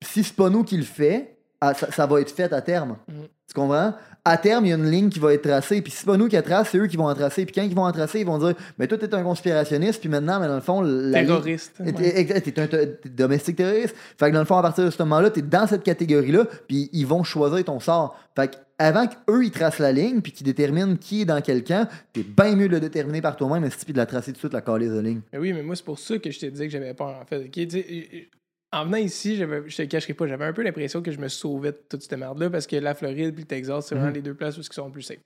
[0.00, 2.98] si c'est pas nous qui le fait, ah, ça, ça va être fait à terme.
[3.08, 3.28] Mhm.
[3.46, 3.94] Tu comprends?
[4.24, 6.16] À terme, il y a une ligne qui va être tracée, puis si c'est pas
[6.16, 7.44] nous qui la trace, c'est eux qui vont la tracer.
[7.44, 10.08] Puis quand ils vont la tracer, ils vont dire Mais toi, t'es un conspirationniste, puis
[10.08, 11.72] maintenant, mais dans le fond, la ligne- Terroriste.
[11.84, 12.20] T'es- ouais.
[12.20, 13.96] Exact, t'es un t'es domestique terroriste.
[14.16, 16.88] Fait que dans le fond, à partir de ce moment-là, t'es dans cette catégorie-là, puis
[16.92, 18.16] ils vont choisir ton sort.
[18.36, 21.64] Fait que avant qu'eux, ils tracent la ligne, puis qu'ils déterminent qui est dans quel
[21.64, 24.34] camp, t'es bien mieux de le déterminer par toi-même, esti, puis de la tracer tout
[24.34, 25.20] de suite, la calice de ligne.
[25.32, 27.24] Mais oui, mais moi, c'est pour ça que je te disais que j'avais peur, en
[27.24, 27.50] fait.
[28.72, 29.44] En venant ici, je
[29.76, 32.48] te cacherai pas, j'avais un peu l'impression que je me sauvais de toute cette merde-là
[32.50, 34.14] parce que la Floride et le Texas, c'est vraiment Mhm.
[34.14, 35.18] les deux places où ils sont le plus safe.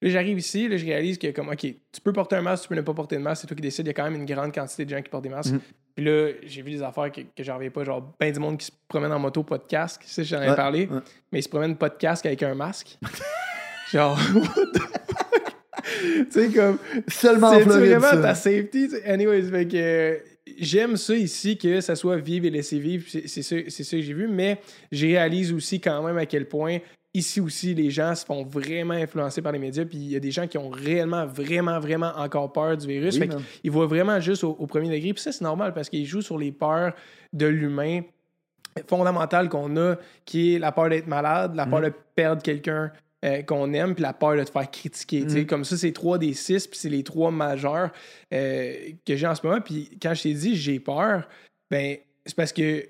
[0.00, 2.68] Là, j'arrive ici, là, je réalise que, comme, OK, tu peux porter un masque, tu
[2.70, 3.86] peux ne pas porter de masque, c'est toi qui décides.
[3.86, 5.52] Il y a quand même une grande quantité de gens qui portent des masques.
[5.52, 5.60] Mhm.
[5.94, 8.66] Puis là, j'ai vu des affaires que, que j'en pas, genre, ben du monde qui
[8.66, 10.02] se promène en moto, pas de casque.
[10.06, 10.86] Ça, j'en ai Ouais, parlé.
[10.90, 10.98] ouais.
[11.30, 12.98] Mais ils se promènent pas de casque avec un masque.
[13.92, 15.54] genre, what the fuck?
[15.82, 16.78] tu sais, comme.
[17.06, 18.16] Seulement en C'est Floride, vraiment ça.
[18.22, 18.88] ta safety?
[18.88, 19.04] tu sais.
[19.08, 20.20] Anyways, fait que,
[20.58, 23.04] j'aime ça ici, que ça soit vivre et laisser vivre.
[23.08, 24.58] C'est ça, que j'ai vu, mais
[24.90, 26.78] je réalise aussi quand même à quel point
[27.14, 29.84] ici aussi les gens se font vraiment influencer par les médias.
[29.84, 33.18] Puis il y a des gens qui ont réellement, vraiment, vraiment encore peur du virus.
[33.18, 35.12] Oui, Fait ils voient vraiment juste au, au premier degré.
[35.12, 36.94] Puis ça, c'est normal parce qu'ils jouent sur les peurs
[37.34, 38.00] de l'humain
[38.88, 41.86] fondamentale qu'on a, qui est la peur d'être malade, la peur Mhm.
[41.86, 42.90] de perdre quelqu'un
[43.24, 45.20] euh, qu'on aime, puis la peur de te faire critiquer.
[45.24, 45.46] Mhm.
[45.46, 47.90] Comme ça, c'est trois des six, puis c'est les trois majeurs
[48.32, 48.74] euh,
[49.06, 49.60] que j'ai en ce moment.
[49.60, 51.28] Puis quand je t'ai dit j'ai peur,
[51.70, 52.84] ben c'est parce que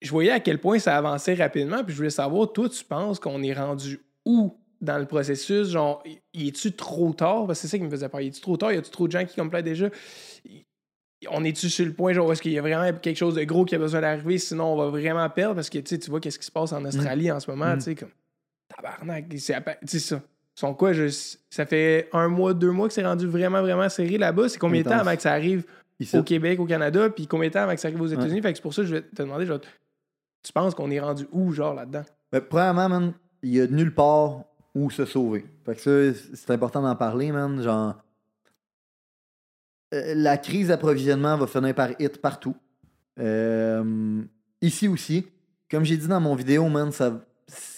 [0.00, 3.18] je voyais à quel point ça avançait rapidement, puis je voulais savoir, toi, tu penses
[3.20, 5.68] qu'on est rendu où dans le processus?
[5.68, 6.02] Genre,
[6.34, 7.46] y est-tu trop tard?
[7.46, 8.20] Parce que c'est ça qui me faisait peur.
[8.20, 8.72] Y est-tu trop tard?
[8.72, 9.88] Y a-tu trop de gens qui complètent déjà?
[11.30, 13.64] On est-tu sur le point, genre, est-ce qu'il y a vraiment quelque chose de gros
[13.64, 15.54] qui a besoin d'arriver, sinon on va vraiment perdre?
[15.54, 17.78] Parce que, tu vois qu'est-ce qui se passe en Australie en ce moment, Mm.
[17.78, 18.10] tu sais, comme,
[18.74, 20.20] tabarnak, c'est ça.
[20.54, 20.92] Sont quoi?
[20.92, 24.48] Je- ça fait un mois, deux mois que c'est rendu vraiment, vraiment serré là-bas.
[24.48, 25.64] C'est combien de temps avant que ça arrive
[25.98, 26.16] Ici.
[26.16, 28.42] au Québec, au Canada, puis combien de temps avant que ça arrive aux États-Unis?
[28.42, 29.60] Fait que c'est pour ça que je vais te demander, genre,
[30.42, 32.02] tu penses qu'on est rendu où, genre, là-dedans?
[32.30, 35.46] Ben, premièrement, man, il y a nulle part où se sauver.
[35.64, 35.80] Fait que
[36.12, 37.62] ça, c'est important d'en parler, man.
[37.62, 37.94] Genre,
[39.94, 42.56] euh, la crise d'approvisionnement va finir par hit partout.
[43.18, 44.22] Euh,
[44.60, 45.26] ici aussi.
[45.70, 47.20] Comme j'ai dit dans mon vidéo, man, ça,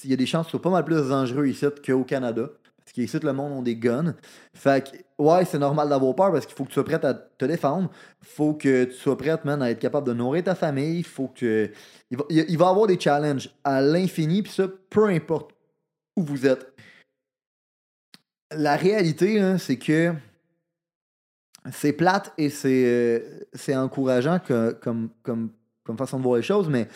[0.04, 2.48] il y a des chances que ce soit pas mal plus dangereux ici qu'au Canada.
[2.78, 4.14] Parce qu'ici, le monde ont des guns.
[4.52, 7.14] Fait que, ouais, c'est normal d'avoir peur parce qu'il faut que tu sois prête à
[7.14, 7.90] te défendre.
[8.20, 11.02] faut que tu sois prête, man, à être capable de nourrir ta famille.
[11.02, 11.70] faut que.
[12.10, 15.52] Il va, y avoir des challenges à l'infini, puis ça, peu importe
[16.16, 16.66] où vous êtes.
[18.52, 20.12] La réalité, c'est que
[21.72, 25.50] c'est plate et c'est euh, encourageant comme, comme,
[25.82, 26.86] comme façon de voir les choses, mais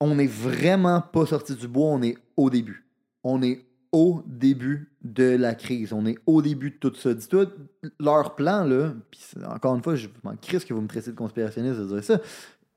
[0.00, 2.84] on n'est vraiment pas sorti du bois, on est au début.
[3.24, 5.92] On est au début de la crise.
[5.92, 7.14] On est au début de tout ça.
[7.14, 7.46] Dis-toi,
[7.98, 11.16] leur plan, là, puis encore une fois, je m'en crisse que vous me traitez de
[11.16, 12.20] conspirationniste de dire ça.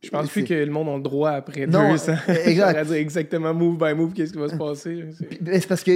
[0.02, 2.18] Je pense plus que le monde a le droit après Non, deux ans.
[2.46, 2.84] exact.
[2.88, 5.04] Dire exactement move by move, qu'est-ce qui va se passer.
[5.42, 5.92] Ben, C'est parce que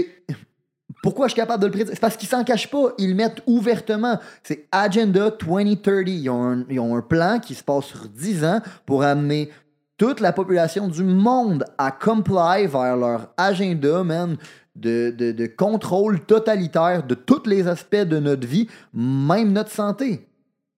[1.02, 1.94] Pourquoi je suis capable de le prédire?
[1.94, 2.94] C'est parce qu'ils s'en cachent pas.
[2.98, 4.20] Ils le mettent ouvertement.
[4.44, 6.04] C'est Agenda 2030.
[6.08, 9.50] Ils ont, un, ils ont un plan qui se passe sur 10 ans pour amener
[9.98, 14.38] toute la population du monde à comply vers leur agenda, man,
[14.76, 20.28] de, de, de contrôle totalitaire de tous les aspects de notre vie, même notre santé.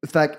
[0.05, 0.37] Fait que,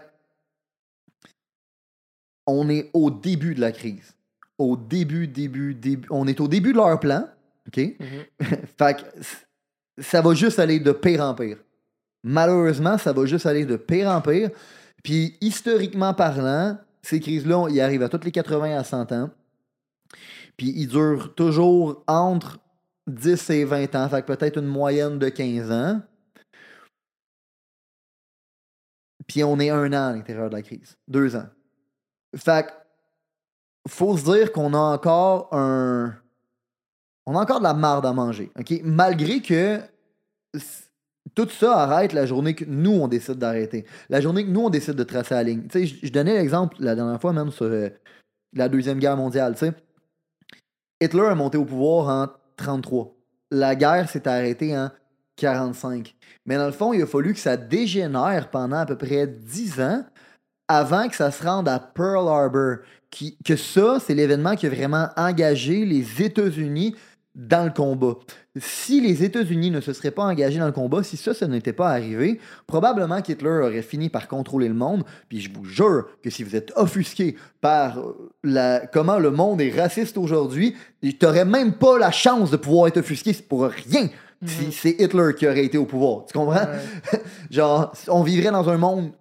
[2.47, 4.15] on est au début de la crise.
[4.59, 6.07] Au début, début, début.
[6.11, 7.27] On est au début de leur plan.
[7.67, 7.79] OK?
[7.79, 8.57] Mhm.
[8.79, 11.59] fait que ça va juste aller de pire en pire.
[12.23, 14.51] Malheureusement, ça va juste aller de pire en pire.
[15.03, 19.31] Puis, historiquement parlant, ces crises-là, ils arrivent à toutes les 80 à 100 ans.
[20.57, 22.59] Puis, ils durent toujours entre
[23.07, 24.09] 10 et 20 ans.
[24.09, 26.03] Fait peut-être une moyenne de 15 ans.
[29.29, 30.97] Puis, on est un an à l'intérieur de la crise.
[31.07, 31.47] Deux ans.
[32.35, 32.66] Fait
[33.88, 36.16] faut se dire qu'on a encore un
[37.25, 38.51] on a encore de la marde à manger.
[38.83, 39.81] Malgré que
[41.35, 43.85] tout ça arrête la journée que nous, on décide d'arrêter.
[44.09, 45.67] La journée que nous, on décide de tracer la ligne.
[45.73, 47.89] Je donnais l'exemple la dernière fois même sur euh,
[48.53, 49.55] la Deuxième Guerre mondiale.
[49.57, 49.67] tu.
[51.01, 53.15] Hitler est monté au pouvoir en 33.
[53.51, 54.91] La guerre s'est arrêtée en
[55.37, 56.15] 45.
[56.47, 59.81] Mais dans le fond, il a fallu que ça dégénère pendant à peu près 10
[59.81, 60.05] ans
[60.69, 62.79] avant que ça se rende à Pearl Harbor.
[63.45, 66.97] Que ça, c'est l'événement qui a vraiment engagé les États-Unis
[67.37, 68.14] dans le combat.
[68.59, 71.75] Si les États-Unis ne se seraient pas engagés dans le combat, si ça, ça n'était
[71.75, 75.05] pas arrivé, probablement qu'Hitler aurait fini par contrôler le monde.
[75.29, 79.61] Puis je vous jure que si vous êtes offusqué par euh, la, comment le monde
[79.61, 84.09] est raciste aujourd'hui, tu n'aurais même pas la chance de pouvoir être offusqué pour rien
[84.44, 86.25] si c'est Hitler qui aurait été au pouvoir.
[86.27, 86.66] Tu comprends?
[87.51, 89.12] Genre, on vivrait dans un monde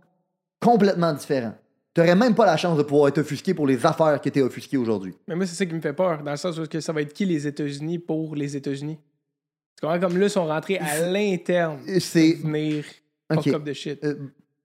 [0.62, 1.54] complètement différent.
[1.96, 4.42] Tu n'aurais même pas la chance de pouvoir être offusqué pour les affaires qui étaient
[4.42, 5.16] offusquées aujourd'hui.
[5.30, 7.02] Mais moi, c'est ça qui me fait peur, dans le sens où que ça va
[7.02, 8.98] être qui les États-Unis pour les États-Unis?
[9.78, 10.00] Tu comprends?
[10.02, 11.80] Comme là, ils sont rentrés à l'interne.
[12.00, 12.84] C'est Venir
[13.34, 13.46] Ok.
[13.46, 14.04] fuck up de shit.
[14.04, 14.16] Euh,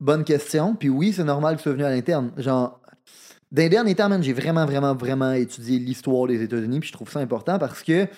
[0.01, 0.75] bonne question.
[0.75, 2.33] Puis oui, c'est normal que ce soit venu à l'interne.
[2.37, 2.81] Genre,
[3.53, 6.81] dans les derniers temps, j'ai vraiment, vraiment, vraiment étudié l'histoire des États-Unis.
[6.81, 8.09] Puis je trouve ça important parce que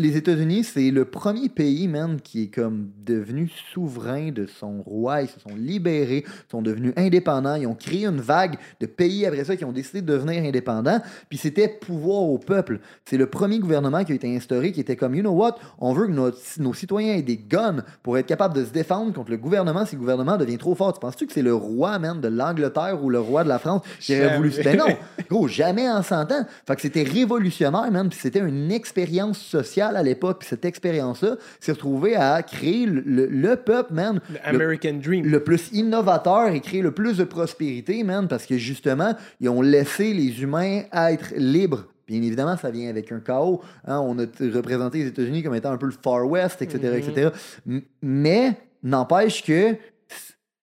[0.00, 5.22] les États-Unis, c'est le premier pays, man, qui est comme devenu souverain de son roi.
[5.22, 7.54] Ils se sont libérés, sont devenus indépendants.
[7.54, 11.00] Ils ont créé une vague de pays après ça qui ont décidé de devenir indépendants.
[11.28, 12.80] Puis c'était pouvoir au peuple.
[13.04, 15.92] C'est le premier gouvernement qui a été instauré qui était comme, you know what, on
[15.92, 19.30] veut que nos, nos citoyens aient des guns pour être capables de se défendre contre
[19.30, 20.94] le gouvernement si le gouvernement devient trop fort.
[20.94, 23.82] Tu penses-tu que c'est le roi, man, de l'Angleterre ou le roi de la France
[24.00, 24.50] qui aurait voulu...
[24.64, 24.96] Ben non!
[25.28, 26.46] Gros, jamais en 100 ans.
[26.66, 28.08] Fait que c'était révolutionnaire, man.
[28.08, 30.44] Puis c'était une expérience sociale à l'époque.
[30.44, 35.24] Cette expérience-là s'est retrouvée à créer le, le- le peuple, man, Le American Dream.
[35.26, 38.28] le plus innovateur et créer le plus de prospérité, man.
[38.28, 41.86] Parce que justement, ils ont laissé les humains être libres.
[42.06, 43.60] Bien évidemment, ça vient avec un chaos.
[43.86, 44.00] hein.
[44.00, 44.22] On a
[44.52, 46.94] représenté les États-Unis comme étant un peu le Far West, etc.
[46.98, 47.28] Etc.
[47.68, 49.76] M- Mais, n'empêche que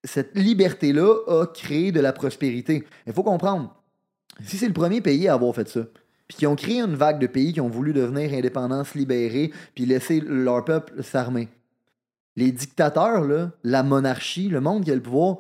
[0.04, 2.84] cette liberté-là a créé de la prospérité.
[3.06, 3.74] Il faut comprendre,
[4.44, 5.82] si c'est le premier pays à avoir fait ça,
[6.28, 9.52] puis qui ont créé une vague de pays qui ont voulu devenir indépendants, se libérer,
[9.76, 11.48] puis laisser leur peuple s'armer.
[12.36, 15.38] Les dictateurs, là, la monarchie, le monde qui a le pouvoir,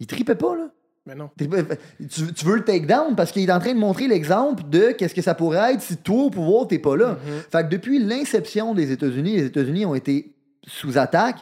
[0.00, 0.68] ils tripaient pas, là.
[1.06, 1.30] Mais non.
[1.38, 5.14] Tu veux le take down parce qu'il est en train de montrer l'exemple de qu'est-ce
[5.14, 7.12] que ça pourrait être si toi au pouvoir t'es pas là.
[7.12, 7.42] Mhm.
[7.50, 10.34] Fait que depuis l'inception des États-Unis, les États-Unis ont été
[10.66, 11.38] sous attaque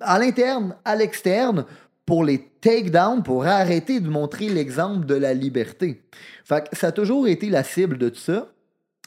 [0.00, 1.64] à l'interne, à l'externe
[2.12, 6.02] pour les take down, pour arrêter de montrer l'exemple de la liberté.
[6.44, 8.48] Fait ça a toujours été la cible de tout ça.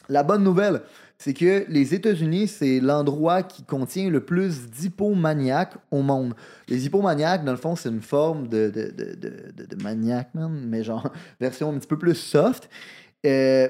[0.10, 0.82] La bonne nouvelle,
[1.20, 6.34] c'est que les États-Unis, c'est l'endroit qui contient le plus d'hypomaniaques au monde.
[6.68, 10.34] Les hypomaniaques, dans le fond, c'est une forme de, de, de, de, de- de maniaque,
[10.34, 11.08] man, mais genre
[11.40, 12.72] version un petit peu plus soft.
[13.24, 13.70] Euh,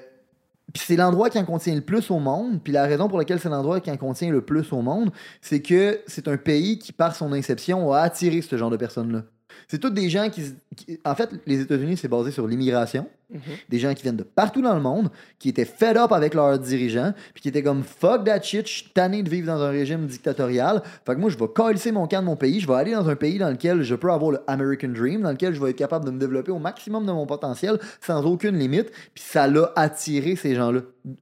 [0.76, 2.62] puis c'est l'endroit qui en contient le plus au monde.
[2.62, 5.10] Puis la raison pour laquelle c'est l'endroit qui en contient le plus au monde,
[5.40, 9.24] c'est que c'est un pays qui, par son inception, a attiré ce genre de personnes-là.
[9.68, 10.56] C'est tous des gens qui,
[11.04, 13.08] En fait, les États-Unis, c'est basé sur l'immigration.
[13.32, 13.40] Mhm.
[13.70, 16.60] Des gens qui viennent de partout dans le monde, qui étaient fed up avec leurs
[16.60, 19.70] dirigeants, puis qui étaient comme fuck that shit, je suis tanné de vivre dans un
[19.70, 20.84] régime dictatorial.
[21.06, 23.10] Fait que moi, je vais calisser mon camp de mon pays, je vais aller dans
[23.10, 25.78] un pays dans lequel je peux avoir le American Dream, dans lequel je vais être
[25.78, 28.92] capable de me développer au maximum de mon potentiel sans aucune limite.
[29.14, 30.82] Puis ça l'a attiré ces gens-là.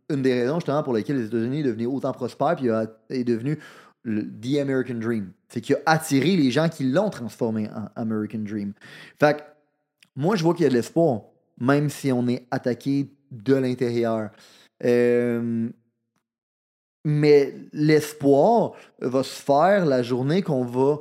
[0.10, 2.68] Une des raisons justement pour lesquelles les États-Unis est devenu autant prospère, puis
[3.10, 3.60] est devenu
[4.04, 5.32] le The American Dream.
[5.50, 8.74] C'est qu'il a attiré les gens qui l'ont transformé en American Dream.
[9.20, 9.44] Fait que
[10.16, 11.22] moi, je vois qu'il y a de l'espoir,
[11.60, 14.30] même si on est attaqué de l'intérieur.
[14.84, 15.70] Euh,
[17.06, 21.00] mais l'espoir va se faire la journée qu'on va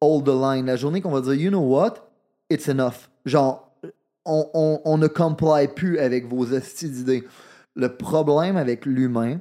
[0.00, 1.94] hold the line, la journée qu'on va dire, you know what,
[2.50, 3.10] it's enough.
[3.24, 3.70] Genre,
[4.24, 7.24] on, on, on ne comply plus avec vos d'idées.
[7.74, 9.40] Le problème avec l'humain,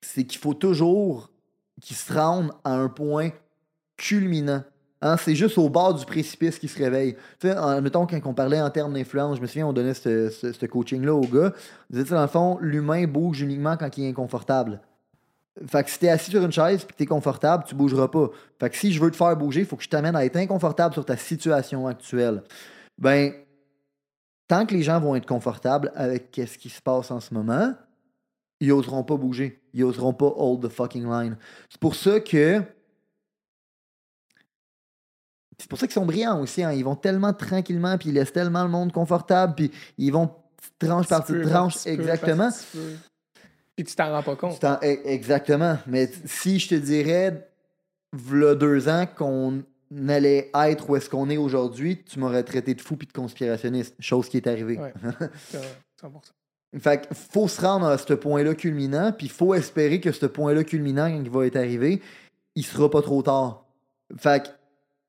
[0.00, 1.31] c'est qu'il faut toujours
[1.82, 3.30] qui se rendent à un point
[3.96, 4.62] culminant.
[5.02, 7.16] Hein, c'est juste au bord du précipice qu'ils se réveillent.
[7.40, 10.64] Tu sais, mettons, quand on parlait en termes d'influence, je me souviens, on donnait ce,
[10.66, 11.52] coaching-là au gars.
[11.90, 14.80] On disait, dans le fond, l'humain bouge uniquement quand il est inconfortable.
[15.66, 18.28] Fait que si t'es assis sur une chaise et que t'es confortable, tu bougeras pas.
[18.60, 20.36] Fait que si je veux te faire bouger, il faut que je t'amène à être
[20.36, 22.44] inconfortable sur ta situation actuelle.
[22.96, 23.32] Ben,
[24.46, 27.74] tant que les gens vont être confortables avec ce qui se passe en ce moment,
[28.62, 29.60] ils oseront pas bouger.
[29.74, 31.36] Ils oseront pas hold the fucking line.
[31.68, 32.62] C'est pour ça que.
[35.58, 36.62] C'est pour ça qu'ils sont brillants aussi.
[36.62, 36.72] hein.
[36.72, 40.30] Ils vont tellement tranquillement, puis ils laissent tellement le monde confortable, puis ils vont
[40.78, 41.86] tranche par petite tranche.
[41.86, 42.50] Exactement.
[43.76, 44.54] Puis tu t'en rends pas compte.
[44.54, 45.78] Tu t'en- e- Exactement.
[45.86, 47.48] Mais si je te dirais,
[48.12, 49.62] v'là deux ans, qu'on
[50.08, 53.94] allait être où est-ce qu'on est aujourd'hui, tu m'aurais traité de fou puis de conspirationniste.
[54.00, 54.78] Chose qui est arrivée.
[54.78, 54.92] Ouais.
[55.48, 55.68] C'est vrai,
[56.02, 56.10] 100%.
[56.78, 60.24] Fait qu'il faut se rendre à ce point-là culminant, puis il faut espérer que ce
[60.26, 62.00] point-là culminant, quand il va être arrivé,
[62.54, 63.66] il sera pas trop tard.
[64.16, 64.48] Fait que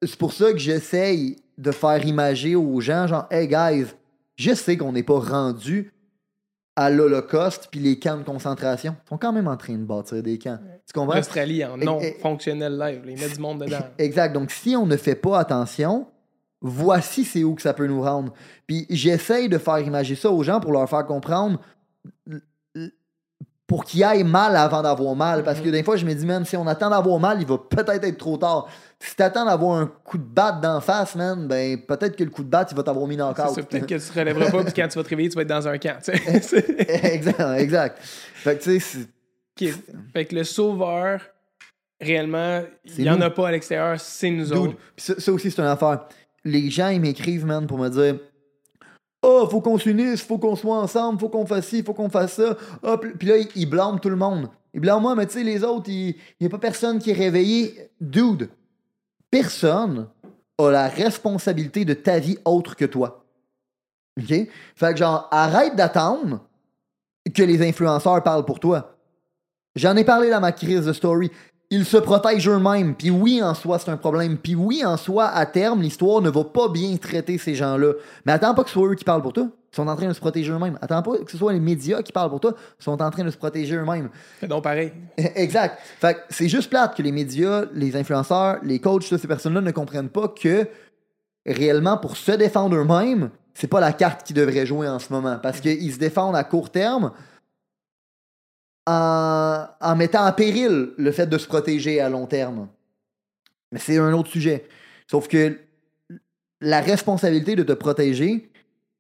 [0.08, 3.86] c'est pour ça que j'essaye de faire imager aux gens, genre, hey guys,
[4.36, 5.94] je sais qu'on n'est pas rendu
[6.76, 10.40] à l'Holocauste, puis les camps de concentration sont quand même en train de bâtir des
[10.40, 10.58] camps.
[10.88, 11.16] Tu comprends?
[11.16, 13.78] L'Australie en non Et- et- fonctionnel live, ils mettent du monde dedans.
[14.00, 14.34] Exact.
[14.34, 16.08] Donc, si on ne fait pas attention,
[16.64, 18.34] voici c'est où que ça peut nous rendre.
[18.66, 21.60] Puis j'essaye de faire imager ça aux gens pour leur faire comprendre
[23.68, 25.44] pour qu'ils aillent mal avant d'avoir mal.
[25.44, 27.58] Parce que des fois, je me dis, man, si on attend d'avoir mal, il va
[27.58, 28.68] peut-être être trop tard.
[29.00, 32.44] Si t'attends d'avoir un coup de batte d'en face, man, ben peut-être que le coup
[32.44, 34.64] de batte, il va t'avoir mis dans le ça, Peut-être que tu te relèveras pas,
[34.64, 35.98] puis quand tu vas te réveiller, tu vas être dans un camp.
[37.04, 37.98] exact, exact.
[38.02, 39.08] Fait que tu sais, c'est-
[39.70, 39.74] Ok.
[40.14, 41.22] Fait que le sauveur,
[42.02, 42.64] réellement,
[42.98, 44.76] il n'y en a pas à l'extérieur, c'est nous Dude, autres.
[44.96, 46.06] pis ça, ça aussi, c'est une affaire.
[46.46, 48.20] Les gens, ils m'écrivent, man, pour me dire
[49.22, 52.34] Oh, faut qu'on s'unisse, faut qu'on soit ensemble, faut qu'on fasse ci, faut qu'on fasse
[52.34, 52.58] ça.
[52.84, 54.50] Ah, puis là, ils, ils blâment tout le monde.
[54.74, 57.14] Ils blâment moi, mais tu sais, les autres, il n'y a pas personne qui est
[57.14, 57.90] réveillé.
[58.02, 58.50] Dude,
[59.32, 60.10] personne
[60.58, 63.26] a la responsabilité de ta vie autre que toi.
[64.20, 64.28] OK?
[64.76, 66.42] Fait que, genre, arrête d'attendre
[67.34, 68.98] que les influenceurs parlent pour toi.
[69.76, 71.32] J'en ai parlé dans ma crise de story.
[71.76, 72.94] Ils se protègent eux-mêmes.
[72.94, 74.38] Puis oui, en soi, c'est un problème.
[74.38, 77.94] Puis oui, en soi, à terme, l'histoire ne va pas bien traiter ces gens-là.
[78.28, 79.48] Mais attends pas que ce soit eux qui parlent pour toi.
[79.72, 80.78] Ils sont en train de se protéger eux-mêmes.
[80.84, 82.54] Attends pas que ce soit les médias qui parlent pour toi.
[82.80, 84.10] Ils sont en train de se protéger eux-mêmes.
[84.40, 84.94] C'est donc pareil.
[85.18, 85.80] exact.
[86.00, 89.62] Fait que c'est juste plate que les médias, les influenceurs, les coachs, toutes ces personnes-là
[89.62, 90.68] ne comprennent pas que
[91.44, 95.40] réellement, pour se défendre eux-mêmes, c'est pas la carte qu'ils devraient jouer en ce moment.
[95.42, 97.12] Parce qu'ils se défendent à court terme
[98.86, 102.68] en, mettant en péril le fait de se protéger à long terme.
[103.72, 104.68] Mais c'est un autre sujet.
[105.10, 105.58] Sauf que
[106.62, 108.52] la responsabilité de te protéger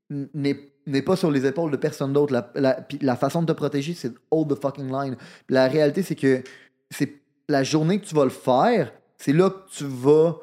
[0.10, 2.34] n'est pas sur les épaules de personne d'autre.
[2.34, 5.15] La, la- la façon de te protéger, c'est hold the fucking line.
[5.50, 6.43] La réalité, c'est que
[6.89, 10.38] c'est la journée que tu vas le faire, c'est là que tu vas.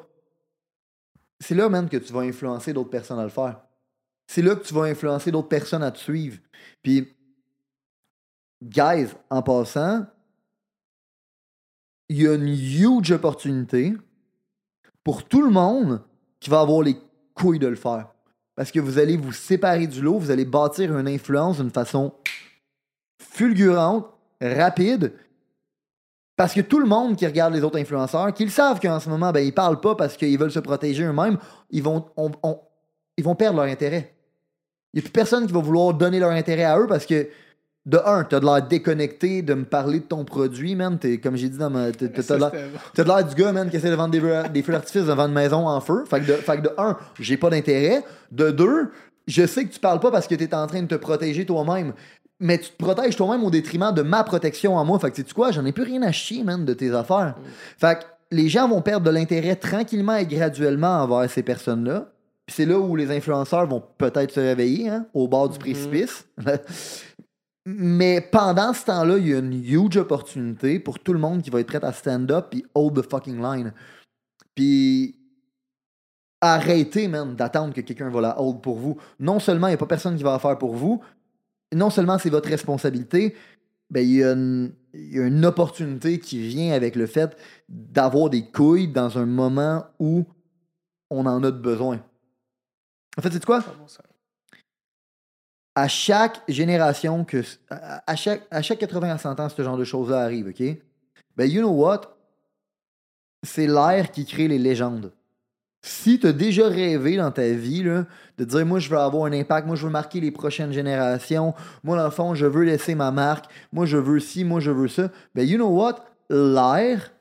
[1.39, 3.59] C'est là, même que tu vas influencer d'autres personnes à le faire.
[4.27, 6.37] C'est là que tu vas influencer d'autres personnes à te suivre.
[6.83, 7.13] Puis,
[8.63, 10.05] guys, en passant,
[12.09, 13.93] il y a une huge opportunité
[15.03, 16.01] pour tout le monde
[16.39, 16.97] qui va avoir les
[17.33, 18.07] couilles de le faire.
[18.55, 22.13] Parce que vous allez vous séparer du lot, vous allez bâtir une influence d'une façon
[23.19, 24.07] fulgurante,
[24.41, 25.13] rapide.
[26.35, 29.31] Parce que tout le monde qui regarde les autres influenceurs, qu'ils savent qu'en ce moment,
[29.31, 31.37] ben, ils parlent pas parce qu'ils veulent se protéger eux-mêmes,
[31.69, 32.59] ils vont, on- on-
[33.17, 34.15] ils vont perdre leur intérêt.
[34.93, 37.29] Il n'y a plus personne qui va vouloir donner leur intérêt à eux parce que,
[37.85, 40.99] de un, t'as de l'air déconnecté de me parler de ton produit, man.
[40.99, 41.91] T'es- comme j'ai dit dans ma.
[41.91, 45.25] t'as- de l'air du gars, man, qui essaie de vendre des, des feux d'artifice devant
[45.27, 46.03] une maison en feu.
[46.09, 48.03] Fait que, de, fait que de un, j'ai pas d'intérêt.
[48.31, 48.91] De deux,
[49.27, 51.93] je sais que tu parles pas parce que t'es en train de te protéger toi-même.
[52.39, 54.97] Mais tu te protèges toi-même au détriment de ma protection à moi.
[54.99, 55.51] Fait que sais-tu quoi?
[55.51, 57.35] J'en ai plus rien à chier, man, de tes affaires.
[57.79, 62.07] Fait que les gens vont perdre de l'intérêt tranquillement et graduellement envers ces personnes-là.
[62.47, 66.25] Puis c'est là où les influenceurs vont peut-être se réveiller, hein, au bord du précipice.
[67.65, 71.49] Mais pendant ce temps-là, il y a une huge opportunité pour tout le monde qui
[71.51, 73.73] va être prêt à stand up puis hold the fucking line.
[74.55, 75.15] Puis
[76.41, 78.97] arrêtez, man, d'attendre que quelqu'un va la hold pour vous.
[79.19, 81.01] Non seulement il n'y a pas personne qui va la faire pour vous,
[81.73, 83.35] non seulement c'est votre responsabilité,
[83.91, 87.37] ben il y, a une- il y a une opportunité qui vient avec le fait
[87.69, 90.25] d'avoir des couilles dans un moment où
[91.09, 92.01] on en a de besoin.
[93.17, 93.61] En fait, c'est quoi?
[95.75, 99.77] À chaque génération, que, à, à chaque, à chaque 80 à 100 ans, ce genre
[99.77, 100.63] de choses-là arrive, OK?
[101.37, 102.17] Ben, you know what?
[103.43, 105.11] C'est l'air qui crée les légendes.
[105.83, 108.05] Si tu as déjà rêvé dans ta vie là,
[108.37, 111.55] de dire, moi, je veux avoir un impact, moi, je veux marquer les prochaines générations,
[111.83, 114.69] moi, dans le fond, je veux laisser ma marque, moi, je veux ci, moi, je
[114.69, 116.05] veux ça, ben, you know what?
[116.29, 117.11] L'air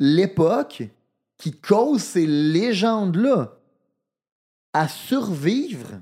[0.00, 0.82] l'époque
[1.36, 3.52] qui cause ces légendes-là
[4.72, 6.00] à survivre,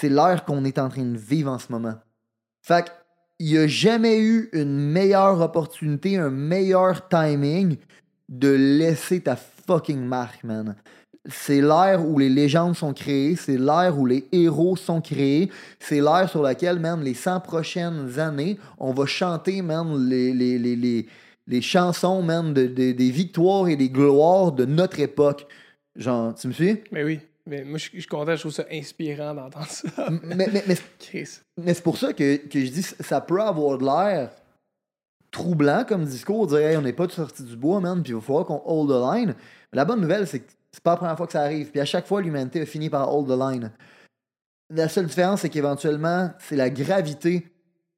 [0.00, 1.94] c'est l'ère qu'on est en train de vivre en ce moment.
[2.62, 2.84] Fait
[3.38, 7.76] qu'il n'y a jamais eu une meilleure opportunité, un meilleur timing
[8.28, 10.74] de laisser ta fucking marque, man.
[11.26, 16.00] C'est l'ère où les légendes sont créées, c'est l'ère où les héros sont créés, c'est
[16.00, 20.76] l'ère sur laquelle, man, les 100 prochaines années, on va chanter, man, les, les, les,
[20.76, 21.06] les,
[21.46, 25.46] les chansons, man, de, de- des victoires et des gloires de notre époque.
[25.96, 26.80] Genre, tu me suis?
[26.92, 27.20] Mais oui.
[27.46, 30.08] Mais moi, je je suis content, je trouve ça inspirant d'entendre ça.
[30.22, 30.64] mais, mais.
[31.56, 34.30] Mais c'est pour ça que, que je dis ça peut avoir de l'air
[35.30, 38.20] troublant comme discours, dire hey, on n'est pas sorti du bois, man, puis il va
[38.20, 39.34] falloir qu'on hold the line.
[39.72, 41.70] Mais la bonne nouvelle, c'est que c'est pas la première fois que ça arrive.
[41.70, 43.72] Puis à chaque fois, l'humanité a fini par hold the line.
[44.70, 47.46] La seule différence, c'est qu'éventuellement, c'est la gravité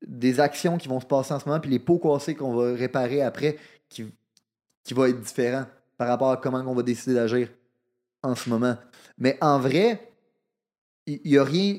[0.07, 2.75] des actions qui vont se passer en ce moment, puis les pots cassés qu'on va
[2.75, 3.57] réparer après,
[3.89, 4.13] qui,
[4.85, 5.65] qui va être différent
[5.97, 7.49] par rapport à comment on va décider d'agir
[8.23, 8.77] en ce moment.
[9.19, 10.13] Mais en vrai,
[11.07, 11.79] il n'y a rien.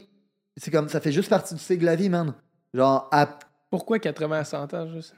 [0.56, 2.34] C'est comme ça fait juste partie du cycle de la vie, man.
[2.74, 5.16] Genre, à- Pourquoi 80 à 100 ans, juste?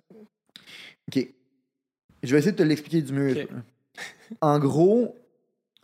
[1.07, 1.27] OK.
[2.21, 3.47] Je vais essayer de te l'expliquer du mieux.
[4.41, 5.15] En gros,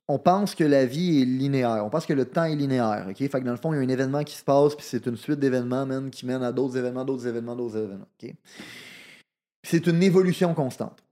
[0.08, 1.84] on pense que la vie est linéaire.
[1.84, 3.08] On pense que le temps est linéaire.
[3.10, 3.18] OK?
[3.18, 5.06] Fait que dans le fond, il y a un événement qui se passe, puis c'est
[5.08, 8.08] une suite d'événements, man, qui mène à d'autres événements, d'autres événements, d'autres événements.
[8.24, 8.34] OK?
[9.64, 11.04] C'est une évolution constante.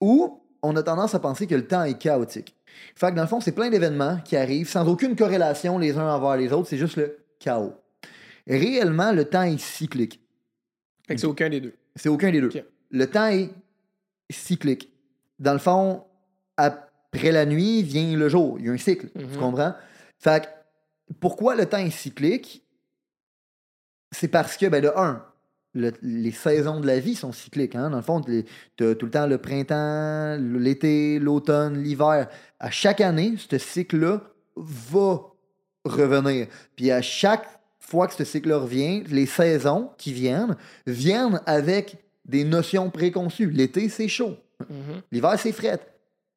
[0.00, 2.54] Ou on a tendance à penser que le temps est chaotique.
[2.94, 6.08] Fait que dans le fond, c'est plein d'événements qui arrivent sans aucune corrélation les uns
[6.14, 6.68] envers les autres.
[6.68, 7.74] C'est juste le chaos.
[8.46, 10.20] Réellement, le temps est cyclique.
[11.06, 11.74] Fait que c'est aucun des deux.
[11.96, 12.50] C'est aucun des deux.
[12.90, 13.50] Le temps est
[14.30, 14.92] cyclique.
[15.38, 16.04] Dans le fond,
[16.56, 18.56] après la nuit vient le jour.
[18.58, 19.08] Il y a un cycle.
[19.18, 19.36] Tu Mhm.
[19.38, 19.74] comprends?
[20.18, 20.48] Fait que,
[21.20, 22.64] pourquoi le temps est cyclique?
[24.12, 25.24] C'est parce que, ben, de un,
[25.74, 27.74] le- les saisons de la vie sont cycliques.
[27.74, 27.90] Hein?
[27.90, 28.44] Dans le fond, tu
[28.84, 32.28] as tout le temps le printemps, l'été, l'automne, l'hiver.
[32.58, 34.22] À chaque année, ce cycle-là
[34.56, 35.20] va
[35.84, 36.46] revenir.
[36.76, 37.46] Puis à chaque
[37.78, 40.56] fois que ce cycle revient, les saisons qui viennent
[40.86, 41.96] viennent avec
[42.26, 43.50] des notions préconçues.
[43.50, 44.36] L'été, c'est chaud.
[44.68, 45.00] Mhm.
[45.10, 45.80] L'hiver, c'est fret.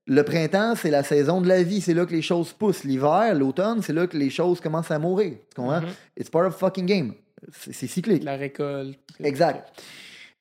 [0.06, 1.80] Le printemps, c'est la saison de la vie.
[1.82, 2.84] C'est là que les choses poussent.
[2.84, 5.34] L'hiver, l'automne, c'est là que les choses commencent à mourir.
[5.50, 5.82] Tu comprends?
[5.82, 5.88] Mhm.
[6.18, 7.14] It's part of fucking game.
[7.52, 8.24] C'est cyclique.
[8.24, 9.00] La récolte.
[9.24, 9.82] Exact.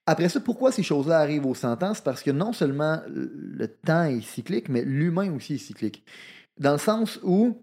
[0.07, 1.94] Après ça, pourquoi ces choses-là arrivent aux 100 ans?
[1.94, 6.05] C'est parce que non seulement le temps est cyclique, mais l'humain aussi est cyclique.
[6.59, 7.62] Dans le sens où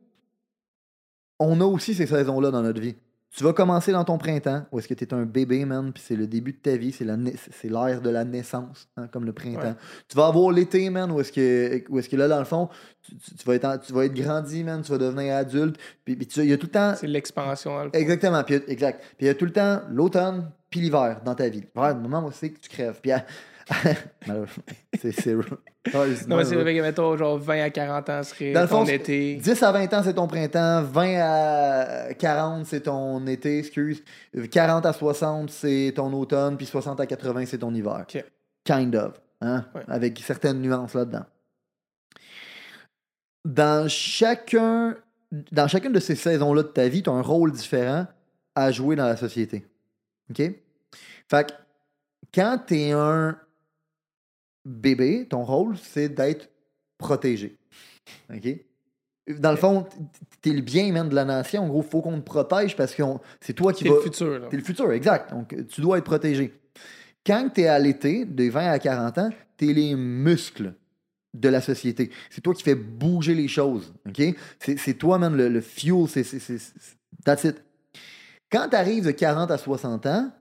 [1.40, 2.96] on a aussi ces saisons-là dans notre vie.
[3.36, 6.02] Tu vas commencer dans ton printemps, où est-ce que tu es un bébé, man, puis
[6.06, 7.06] c'est le début de ta vie, c'est
[7.70, 9.62] l'ère de la naissance, hein, comme le printemps.
[9.62, 9.76] Ouais.
[10.08, 12.70] Tu vas avoir l'été, man, où est-ce que, où que là, dans le fond,
[13.04, 16.14] tu, tu- tu vas, être tu vas être grandi, man, tu vas devenir adulte, puis,
[16.38, 17.98] il y a tout le temps C'est l'expansion dans le fond.
[18.00, 18.44] Exactement.
[18.44, 19.00] Puis, exact.
[19.18, 21.62] Puis il y a tout le temps l'automne puis l'hiver dans ta vie.
[21.76, 23.00] L'hiver, le moment où c'est que tu crèves.
[23.02, 23.26] Puis, à-
[25.00, 28.62] c'est c'est Non, mais c'est vrai que, mettons, genre 20 à 40 ans serait Dans
[28.62, 29.36] le fond, ton été.
[29.36, 30.84] 10 à 20 ans, c'est ton printemps.
[30.84, 34.04] 20 à 40, c'est ton été, excuse.
[34.52, 36.58] 40 à 60, c'est ton automne.
[36.58, 38.06] Puis 60 à 80, c'est ton hiver.
[38.64, 39.22] Kind of.
[39.42, 39.66] Hein?
[39.74, 39.84] Ouais.
[39.88, 41.26] Avec certaines nuances là-dedans.
[43.46, 44.96] Dans chacun,
[45.52, 48.06] dans chacune de ces saisons-là de ta vie, tu as un rôle différent
[48.56, 49.66] à jouer dans la société.
[50.30, 50.38] OK?
[51.30, 51.54] Fait que
[52.34, 53.38] quand tu es un
[54.66, 56.50] bébé, ton rôle, c'est d'être
[56.98, 57.58] protégé.
[58.34, 58.48] OK?
[59.40, 59.86] Dans le fond,
[60.42, 61.64] t'es le bien même de la nation.
[61.64, 63.04] En gros, faut qu'on te protège parce que
[63.40, 63.96] c'est toi qui C'est vas.
[63.96, 64.40] le futur.
[64.40, 64.48] là.
[64.50, 65.30] T'es le futur, exact.
[65.32, 66.54] Donc, euh, tu dois être protégé.
[67.26, 70.74] Quand tu es à l'été, de 20 à 40 ans, tu es les muscles
[71.36, 72.10] de la société.
[72.32, 73.94] C'est toi qui fais bouger les choses.
[74.08, 74.20] OK?
[74.60, 76.08] C'est toi, même, le, le fuel.
[76.08, 76.26] C'est.
[77.24, 77.62] That's it.
[78.52, 80.32] Quand tu arrives de 40 à 60 ans,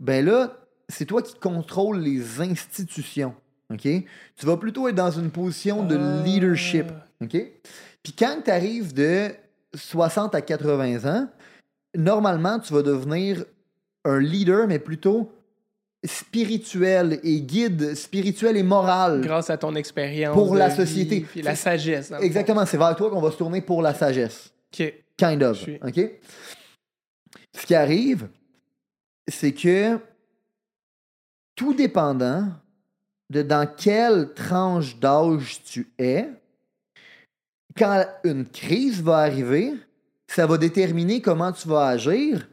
[0.00, 0.56] ben là,
[0.88, 3.34] c'est toi qui contrôles les institutions.
[3.72, 3.80] OK?
[3.82, 6.22] Tu vas plutôt être dans une position de Ah.
[6.24, 6.86] leadership.
[7.22, 7.36] OK?
[8.02, 9.30] Puis quand tu arrives de
[9.74, 11.28] 60 à 80 ans,
[11.96, 13.44] normalement, tu vas devenir
[14.04, 15.32] un leader, mais plutôt
[16.04, 19.22] spirituel et guide spirituel et moral.
[19.22, 20.34] Grâce à ton expérience.
[20.34, 21.20] Pour la vie, société.
[21.22, 22.12] Puis la sagesse.
[22.20, 24.52] Exactement, c'est vers toi qu'on va se tourner pour la sagesse.
[24.72, 24.92] Ok.
[25.16, 25.56] Kind of.
[25.58, 26.10] Suis- OK?
[27.56, 28.28] Ce qui arrive,
[29.28, 29.98] c'est que
[31.54, 32.48] tout dépendant
[33.34, 36.28] de dans quelle tranche d'âge tu es,
[37.76, 39.74] quand une crise va arriver,
[40.28, 42.48] ça va déterminer comment tu vas agir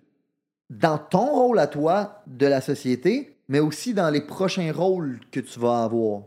[0.71, 5.39] dans ton rôle à toi de la société, mais aussi dans les prochains rôles que
[5.39, 6.23] tu vas avoir.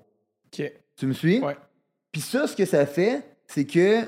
[0.46, 0.72] Ok.
[0.96, 1.40] Tu me suis?
[1.40, 1.56] Ouais.
[2.12, 4.02] Puis ça, ce que ça fait, c'est que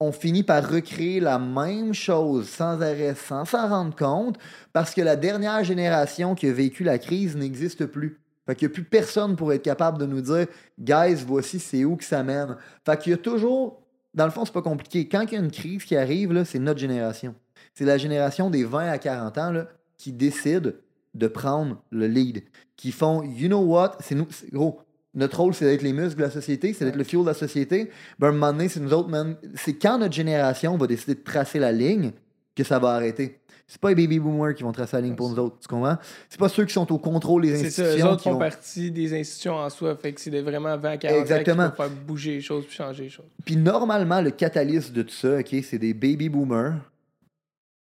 [0.00, 4.38] on finit par recréer la même chose sans arrêt, sans s'en rendre compte,
[4.72, 8.20] parce que la dernière génération qui a vécu la crise n'existe plus.
[8.46, 10.46] Fait qu'il n'y a plus personne pour être capable de nous dire,
[10.78, 12.56] guys, voici c'est où que ça mène.
[12.84, 13.82] Fait qu'il y a toujours,
[14.14, 15.08] dans le fond, c'est pas compliqué.
[15.08, 17.34] Quand il y a une crise qui arrive, c'est notre génération.
[17.74, 19.68] C'est la génération des 20 à 40 ans là,
[19.98, 20.76] qui décide
[21.14, 22.44] de prendre le lead.
[22.76, 24.80] Qui font, you know what, c'est nous, gros,
[25.14, 27.34] notre rôle, c'est d'être les muscles de la société, c'est d'être le fuel de la
[27.34, 27.90] société.
[28.18, 28.32] Ben,
[28.68, 29.36] c'est nous autres, man.
[29.54, 32.12] C'est quand notre génération va décider de tracer la ligne
[32.56, 33.38] que ça va arrêter.
[33.68, 35.98] C'est pas les baby boomers qui vont tracer la ligne pour nous autres, tu comprends?
[36.28, 38.06] C'est pas ceux qui sont au contrôle des C'est ça, institutions.
[38.06, 39.96] eux autres qui font partie des institutions en soi.
[39.96, 41.70] Fait que c'est vraiment 20 à 40 Exactement.
[41.70, 43.26] qui faire bouger les choses puis changer les choses.
[43.44, 46.74] Puis normalement, le catalyste de tout ça, OK, c'est des baby boomers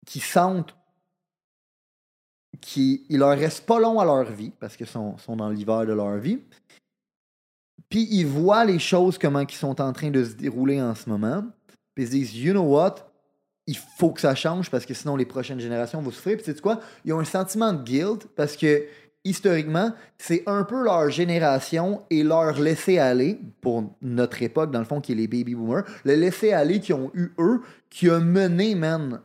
[0.06, 0.74] qui sentent
[2.60, 5.84] qu'il il leur reste pas long à leur vie, parce qu'ils sont, sont dans l'hiver
[5.84, 6.38] de leur vie.
[7.88, 11.08] Puis ils voient les choses, comment ils sont en train de se dérouler en ce
[11.10, 11.44] moment.
[11.94, 13.11] Puis ils se disent, you know what?
[13.66, 16.36] Il faut que ça change parce que sinon les prochaines générations vont souffrir.
[16.36, 16.80] Puis tu quoi?
[17.04, 18.84] Ils ont un sentiment de guilt parce que
[19.24, 24.84] historiquement, c'est un peu leur génération et leur laisser aller, pour notre époque, dans le
[24.84, 28.18] fond, qui est les baby boomers, le laisser aller qu'ils ont eu eux, qui a
[28.18, 29.20] mené, man,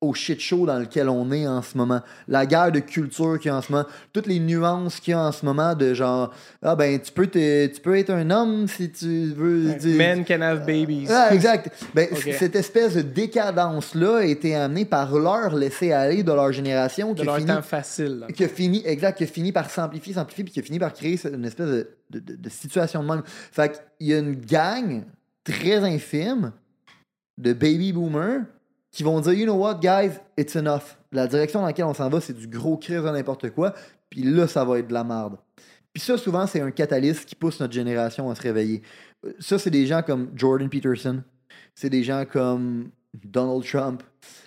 [0.00, 2.00] au shit show dans lequel on est en ce moment.
[2.26, 3.84] La guerre de culture qu'il y a en ce moment,
[4.14, 6.32] toutes les nuances qu'il y a en ce moment de genre,
[6.62, 9.76] ah ben, tu peux, te- tu peux être un homme si tu veux.
[9.78, 11.06] tu- Men can have babies.
[11.10, 11.70] ah, exact.
[11.94, 17.12] Ben, Cette espèce de décadence-là a été amenée par leur laisser aller de leur génération
[17.12, 18.20] de qui leur fini temps facile.
[18.20, 18.26] là.
[18.28, 20.92] qui a fini, exact, qui a fini par s'amplifier, s'amplifier, puis qui a fini par
[20.94, 23.22] créer une espèce de, de- de- de situation de même.
[23.26, 25.02] Fait qu'il y a une gang
[25.44, 26.52] très infime
[27.36, 28.42] de baby boomers
[28.90, 30.96] qui vont dire, you know what, guys, it's enough.
[31.12, 33.74] La direction dans laquelle on s'en va, c'est du gros crise de n'importe quoi,
[34.08, 35.36] puis là, ça va être de la merde.
[35.92, 38.82] Puis ça, souvent, c'est un catalyste qui pousse notre génération à se réveiller.
[39.26, 41.22] Euh, Ça, c'est des gens comme Jordan Peterson.
[41.74, 42.90] C'est des gens comme
[43.24, 44.02] Donald Trump.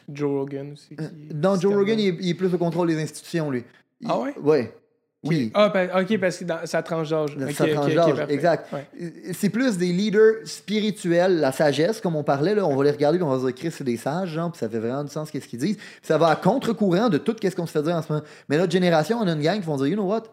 [0.10, 0.96] Joe Rogan aussi.
[0.96, 3.64] qui- Non, Joe Rogan, il est, il est plus au contrôle des institutions, lui.
[4.02, 4.34] Il- Ah ouais?
[4.42, 4.76] Ouais.
[5.24, 5.52] Oui.
[5.54, 7.38] Ah, pa- ok, parce que dans sa tranche d'âge.
[7.38, 8.34] Dans Ok, sa ok, tranche ok, d'âge, parfait.
[8.34, 8.74] exact.
[8.74, 8.88] Ouais.
[9.34, 13.18] C'est plus des leaders spirituels, la sagesse, comme on parlait, là, on va les regarder
[13.18, 15.10] puis on va se dire, Chris, c'est des sages, genre, puis ça fait vraiment du
[15.12, 15.78] sens qu'est-ce qu'ils disent.
[15.78, 18.26] Puis ça va à contre-courant de tout ce qu'on se fait dire en ce moment.
[18.50, 20.24] Mais notre génération, on a une gang qui vont dire, you know what?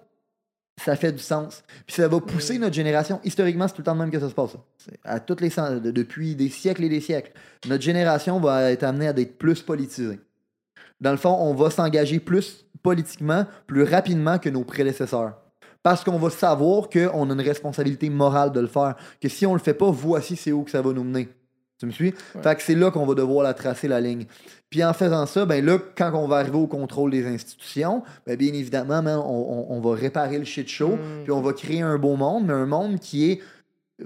[0.84, 1.62] Ça fait du sens.
[1.86, 3.20] Puis ça va pousser notre génération.
[3.22, 4.56] Historiquement, c'est tout le temps de même que ça se passe.
[5.04, 5.50] À toutes les
[5.92, 7.32] depuis des siècles et des siècles.
[7.68, 10.18] Notre génération va être amenée à être plus politisée.
[11.00, 15.34] Dans le fond, on va s'engager plus politiquement, plus rapidement que nos prédécesseurs.
[15.82, 18.96] Parce qu'on va savoir qu'on a une responsabilité morale de le faire.
[19.20, 21.28] Que si on le fait pas, voici c'est où que ça va nous mener.
[21.78, 22.12] Tu me suis?
[22.42, 24.26] Fait que c'est là qu'on va devoir la tracer la ligne.
[24.68, 28.36] Puis en faisant ça, ben là, quand on va arriver au contrôle des institutions, ben
[28.36, 31.22] bien évidemment, man, on, on- on va réparer le shit show, Mm.
[31.24, 33.40] puis on va créer un beau monde, mais un monde qui est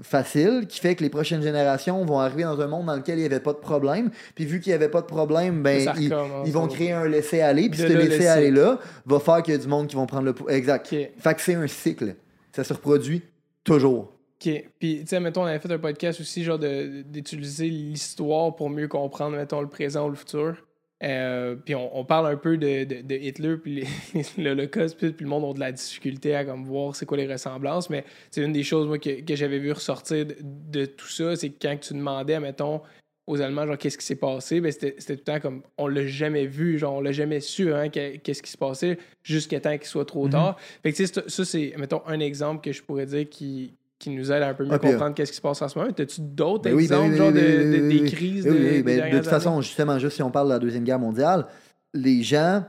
[0.01, 3.21] facile, qui fait que les prochaines générations vont arriver dans un monde dans lequel il
[3.21, 4.11] n'y avait pas de problème.
[4.35, 7.81] Puis vu qu'il n'y avait pas de problème, ben ils, vont créer un laisser-aller, puis
[7.81, 10.35] De ce là, laisser-aller-là va faire qu'il y a du monde qui vont prendre le.
[10.51, 10.91] Exact.
[10.91, 11.09] Ok.
[11.17, 12.15] Fait que c'est un cycle.
[12.51, 13.21] Ça se reproduit
[13.63, 14.13] toujours.
[14.41, 14.63] OK.
[14.79, 18.69] Puis, tu sais, mettons, on avait fait un podcast aussi, genre, de- d'utiliser l'histoire pour
[18.69, 20.55] mieux comprendre, mettons, le présent ou le futur.
[21.03, 23.83] Euh, puis on, on parle un peu de, de- de Hitler, puis
[24.37, 27.89] l'Holocauste, puis, le monde a de la difficulté à comme, voir c'est quoi les ressemblances.
[27.89, 31.35] Mais c'est une des choses, moi, que, que j'avais vu ressortir de, de tout ça,
[31.35, 32.81] c'est que quand tu demandais, mettons,
[33.27, 36.05] aux Allemands, genre, qu'est-ce qui s'est passé, ben, c'était tout le temps comme, on l'a
[36.05, 39.75] jamais vu, genre, on l'a jamais su, hein, que- qu'est-ce qui se passait, jusqu'à temps
[39.77, 40.31] qu'il soit trop Mhm.
[40.31, 40.59] tard.
[40.83, 43.73] Fait que, tu sais, c'est- ça, c'est, mettons, un exemple que je pourrais dire qui,
[44.05, 45.67] qui nous aide à un peu mieux Ah, puis, comprendre qu'est-ce qui se passe en
[45.67, 45.91] ce moment.
[45.91, 50.21] T'as-tu d'autres exemples, genre, de, des crises de, ben, de toute façon, justement, juste si
[50.23, 51.47] on parle de la Deuxième Guerre mondiale,
[51.93, 52.63] les gens,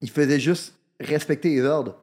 [0.00, 2.02] ils faisaient juste respecter les ordres.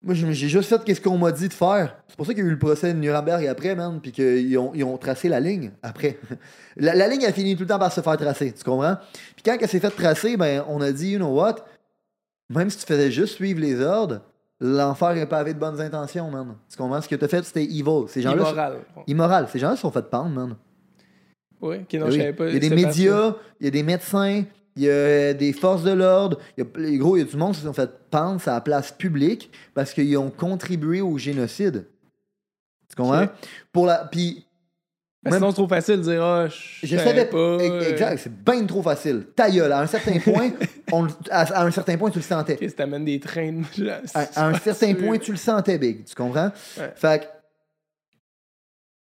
[0.00, 1.96] Moi, j'ai j'ai juste fait ce qu'on m'a dit de faire.
[2.06, 4.56] C'est pour ça qu'il y a eu le procès de Nuremberg après, man, puis qu'ils
[4.56, 6.18] ont, ils ont tracé la ligne après.
[6.76, 8.96] La, la ligne a fini tout le temps par se faire tracer, tu comprends?
[9.34, 11.56] Puis quand elle s'est fait tracer, ben, on a dit, you know what?
[12.48, 14.20] Même si tu faisais juste suivre les ordres,
[14.60, 16.56] l'enfer est pavé de bonnes intentions, man.
[16.70, 17.00] Tu comprends?
[17.00, 18.06] Ce que t'as fait, c'était evil.
[18.08, 18.42] Ces gens-là.
[18.44, 18.78] sont- Immoral.
[19.06, 19.48] Immoral.
[19.48, 20.56] Ces gens-là se sont fait pendre, man.
[21.60, 21.78] Oui,
[22.18, 22.48] savais pas.
[22.48, 24.44] Il y a des médias, il y a des médecins,
[24.76, 26.38] il y a des forces de l'ordre.
[26.76, 29.50] Gros, il y a du monde qui se sont fait pendre à la place publique
[29.74, 31.86] parce qu'ils ont contribué au génocide.
[32.88, 33.24] Tu comprends?
[33.24, 33.30] Ok.
[33.72, 34.46] Pour la, puis,
[35.24, 37.32] Mais Sinon, c'est trop facile de dire, ah, je, je savais pas.
[37.32, 37.36] pas.
[37.64, 39.26] euh, Exact, c'est bien trop facile.
[39.34, 40.50] Ta gueule, à un certain point,
[40.92, 42.56] on à, à un certain point, tu le sentais.
[42.56, 43.88] Qu'est-ce que t'amènes des trains de...
[43.88, 44.00] À,
[44.36, 46.04] à un certain point, tu le sentais, Big.
[46.04, 46.52] Tu comprends?
[46.78, 46.92] Ouais.
[46.94, 47.26] Fait que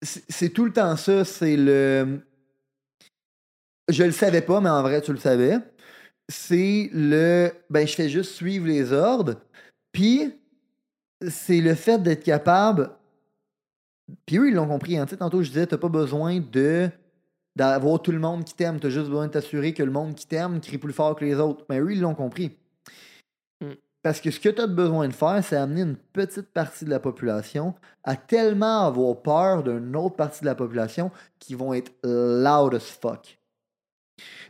[0.02, 1.24] c'est c'est tout le temps ça.
[1.24, 2.20] C'est le.
[3.90, 5.58] Je le savais pas, mais en vrai, tu le savais.
[6.30, 7.52] C'est le.
[7.70, 9.36] Ben, je fais juste suivre les ordres.
[9.92, 10.34] Puis,
[11.30, 12.90] c'est le fait d'être capable.
[14.26, 14.98] Puis eux, ils l'ont compris.
[14.98, 15.06] Hein.
[15.06, 16.90] Tantôt, je disais, t'as pas besoin de
[17.56, 18.80] d'avoir tout le monde qui t'aime.
[18.80, 21.36] T'as juste besoin de t'assurer que le monde qui t'aime crie plus fort que les
[21.36, 21.66] autres.
[21.70, 22.56] Mais eux, ils l'ont compris.
[23.62, 23.72] Mm.
[24.04, 26.92] Parce que ce que tu as besoin de faire, c'est amener une petite partie de
[26.92, 31.92] la population à tellement avoir peur d'une autre partie de la population qui vont être
[32.04, 33.40] loud as fuck.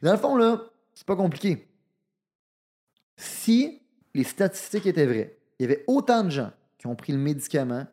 [0.02, 0.62] Dans le fond, là,
[0.94, 1.68] c'est pas compliqué.
[3.16, 3.82] Si
[4.14, 7.88] les statistiques étaient vraies, il y avait autant de gens qui ont pris le médicament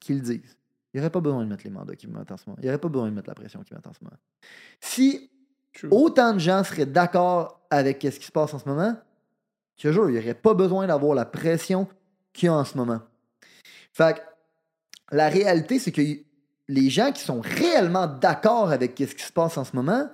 [0.00, 0.57] qui le disent.
[0.92, 2.58] Il n'y aurait pas besoin de mettre les mandats qui mettent en ce moment.
[2.60, 4.16] Il n'y aurait pas besoin de mettre la pression qui mettent en ce moment.
[4.80, 5.30] Si
[5.74, 5.88] True.
[5.90, 8.96] autant de gens seraient d'accord avec ce qui se passe en ce moment,
[9.76, 11.86] je jure, il n'y aurait pas besoin d'avoir la pression
[12.32, 13.00] qu'il y a en ce moment.
[13.92, 14.20] Fait que
[15.14, 16.02] la réalité, c'est que
[16.68, 20.08] les gens qui sont réellement d'accord avec ce qui se passe en ce moment,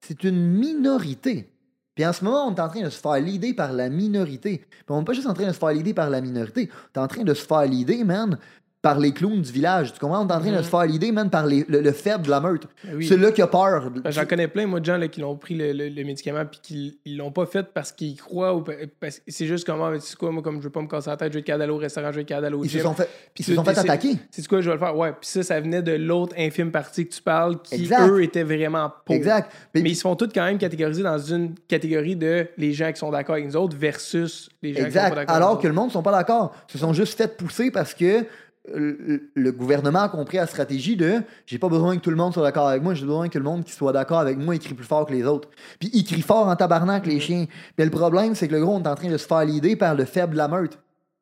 [0.00, 1.50] c'est une minorité.
[1.94, 4.58] Puis en ce moment, on est en train de se faire l'idée par la minorité.
[4.68, 6.68] Puis on n'est pas juste en train de se faire l'idée par la minorité.
[6.94, 8.38] On est en train de se faire l'idée, man,
[8.84, 9.94] par les clowns du village.
[9.94, 10.22] Tu comprends?
[10.24, 12.30] On est en train de se faire l'idée, man, par les- le, le faible de
[12.30, 12.66] la meute.
[12.84, 13.06] Ben oui.
[13.06, 13.90] C'est là qui a peur.
[13.90, 16.44] Ben, J'en connais plein, moi, de gens là, qui l'ont pris le, le- le médicament
[16.44, 18.62] puis qui ils l'ont pas fait parce qu'ils croient ou
[19.00, 21.16] parce c'est juste comment, tu sais quoi, moi, comme je veux pas me casser la
[21.16, 22.82] tête, je vais être au restaurant, je vais être au Ils se gym.
[22.82, 23.08] sont fait,
[23.38, 24.16] ils se sont fait c'est- attaquer.
[24.30, 24.94] C'est quoi, je vais le faire.
[24.96, 28.06] Ouais, puis ça, ça venait de l'autre infime partie que tu parles qui, Exact.
[28.08, 29.14] eux, étaient vraiment pour.
[29.14, 29.50] Exact.
[29.74, 32.98] Mais ils se font tous quand même catégoriser dans une catégorie de les gens qui
[32.98, 35.08] sont d'accord avec nous autres versus les gens qui sont Exact.
[35.08, 36.54] pas d'accord Alors que le monde ne sont pas d'accord.
[36.68, 38.26] Ils se sont juste fait pousser parce que
[38.72, 42.42] le gouvernement a compris la stratégie de j'ai pas besoin que tout le monde soit
[42.42, 44.86] d'accord avec moi, j'ai besoin que le monde qui soit d'accord avec moi écrit plus
[44.86, 45.50] fort que les autres.
[45.78, 47.46] Puis ils crient fort en tabarnak, les chiens.
[47.76, 49.76] Puis le problème, c'est que le gros, on est en train de se faire l'idée
[49.76, 50.78] par le faible de la meute.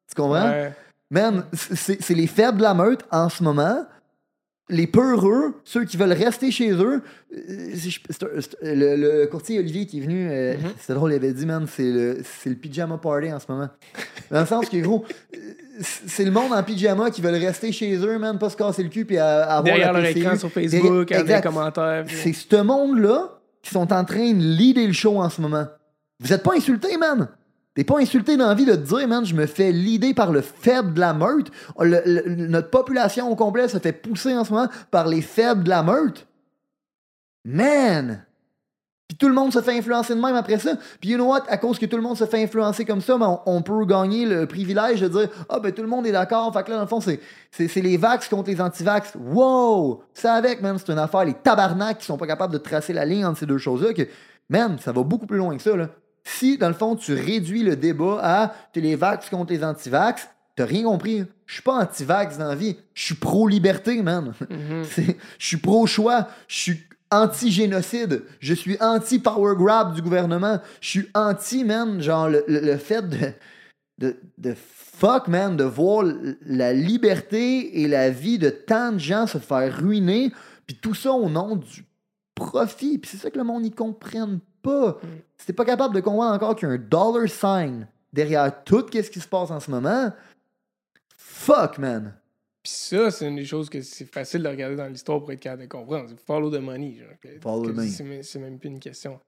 [0.09, 0.51] Tu comprends?
[0.51, 0.72] Ouais.
[1.11, 3.84] Man, c'est les faibles de la meute en ce moment.
[4.74, 7.02] Les peureux, ceux qui veulent rester chez eux.
[7.34, 7.38] euh,
[7.74, 10.70] c'est- c'est c'est- le, le courtier Olivier qui est venu, euh, Mhm.
[10.80, 13.68] c'était drôle, il avait dit, man, c'est le, c'est le pyjama party en ce moment.
[14.30, 15.04] Dans le sens que, gros,
[15.34, 15.38] euh,
[16.06, 18.88] c'est le monde en pyjama qui veulent rester chez eux, man, pas se casser le
[18.88, 22.04] cul puis à- avoir Derrière la leur écran sur Facebook, avec des commentaires.
[22.08, 25.66] C'est ce monde-là qui sont en train de leader le show en ce moment.
[26.20, 27.28] Vous êtes pas insultés, man.
[27.74, 30.30] T'es pas insulté dans la vie de te dire, man, je me fais leader par
[30.30, 31.50] le faible de la meute.
[31.80, 35.70] Le- notre population au complet se fait pousser en ce moment par les faibles de
[35.70, 36.26] la meute.
[37.44, 38.24] Man!
[39.08, 40.76] Puis tout le monde se fait influencer de même après ça.
[41.00, 41.42] Puis you know what?
[41.48, 44.26] À cause que tout le monde se fait influencer comme ça, ben, on, peut gagner
[44.26, 46.52] le privilège de dire Ah ben tout le monde est d'accord.
[46.52, 47.20] Fait que là, dans le fond, c'est
[47.76, 49.14] les vax contre les anti-vax.
[49.18, 50.04] Wow!
[50.14, 51.24] Ça avec, man, c'est une affaire.
[51.24, 53.92] Les tabarnaks qui sont pas capables de tracer la ligne entre ces deux choses-là.
[53.92, 54.02] Que,
[54.48, 55.76] man, ça va beaucoup plus loin que ça.
[55.76, 55.88] Là.
[56.24, 60.28] Si, dans le fond, tu réduis le débat à t'es les vax contre les anti-vax,
[60.56, 61.24] t'as rien compris.
[61.46, 62.76] Je suis pas anti-vax dans la vie.
[62.94, 64.32] Je suis pro-liberté, man.
[64.48, 64.84] Mhm.
[65.38, 66.28] Je suis pro-choix.
[66.48, 68.22] Je suis anti-génocide.
[68.40, 70.60] Je suis anti-power grab du gouvernement.
[70.80, 73.32] Je suis anti, man, genre le, le- le fait de,
[73.98, 76.04] de, de fuck, man, de voir
[76.46, 80.32] la liberté et la vie de tant de gens se faire ruiner.
[80.66, 81.84] Puis tout ça au nom du
[82.34, 82.98] profit.
[82.98, 84.98] Puis c'est ça que le monde n'y comprenne pas.
[85.38, 88.86] Si t'es pas capable de comprendre encore qu'il y a un dollar sign derrière tout
[88.92, 90.12] ce qui se passe en ce moment,
[91.16, 92.14] fuck, man.
[92.62, 95.40] Puis ça, c'est une des choses que c'est facile de regarder dans l'histoire pour être
[95.40, 96.08] capable de comprendre.
[96.08, 96.96] C'est follow the money.
[96.98, 98.22] Genre, que- Follow que the money.
[98.22, 99.18] C'est même- plus une question.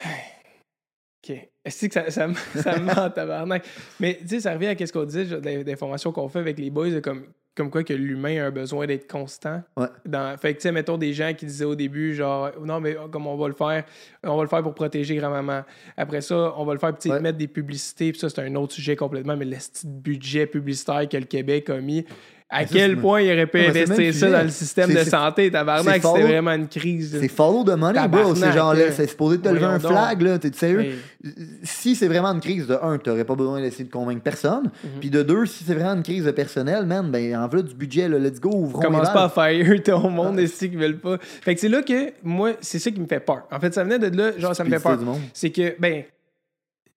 [0.04, 1.30] OK.
[1.64, 3.66] Est-ce que ça, ça, me- ça me ment, tabarnak?
[3.98, 6.38] Mais tu sais, ça revient à ce qu'on disait, genre, des, des formations qu'on fait
[6.38, 7.26] avec les boys, de comme,
[7.56, 9.62] comme quoi que l'humain a un besoin d'être constant.
[9.76, 9.86] Ouais.
[10.06, 12.96] Dans, fait que, tu sais, mettons des gens qui disaient au début, genre, non, mais
[13.10, 13.84] comme on va le faire,
[14.24, 15.62] on va le faire pour protéger grand-maman.
[15.96, 17.20] Après ça, on va le faire, puis Ouais.
[17.20, 21.08] mettre des publicités, puis ça, c'est un autre sujet complètement, mais le petit budget publicitaire
[21.08, 22.04] que le Québec a mis,
[22.50, 26.02] à ça, quel point il aurait pu investir ça dans le système de santé, tabarnak,
[26.02, 27.16] c'était vraiment une crise.
[27.20, 28.34] C'est follow the money, bro.
[28.34, 28.92] C'est Tabarnak, genre, là, là.
[28.92, 30.38] c'est supposé te lever un flag, là.
[30.38, 30.96] T'es sérieux?
[31.62, 34.64] Si c'est vraiment une crise de un, t'aurais pas besoin d'essayer de convaincre personne.
[34.82, 34.90] Mhm.
[35.00, 37.74] Puis de deux, si c'est vraiment une crise de personnel, man, ben en voilà du
[37.74, 41.18] budget, là, let's go, ouvrons Commence pas à fire ton monde ici qui veulent pas?
[41.20, 43.46] Fait que c'est là que moi, c'est ça qui me fait peur.
[43.52, 44.98] En fait, ça venait de là, genre ça me fait peur.
[45.32, 46.02] C'est que, ben,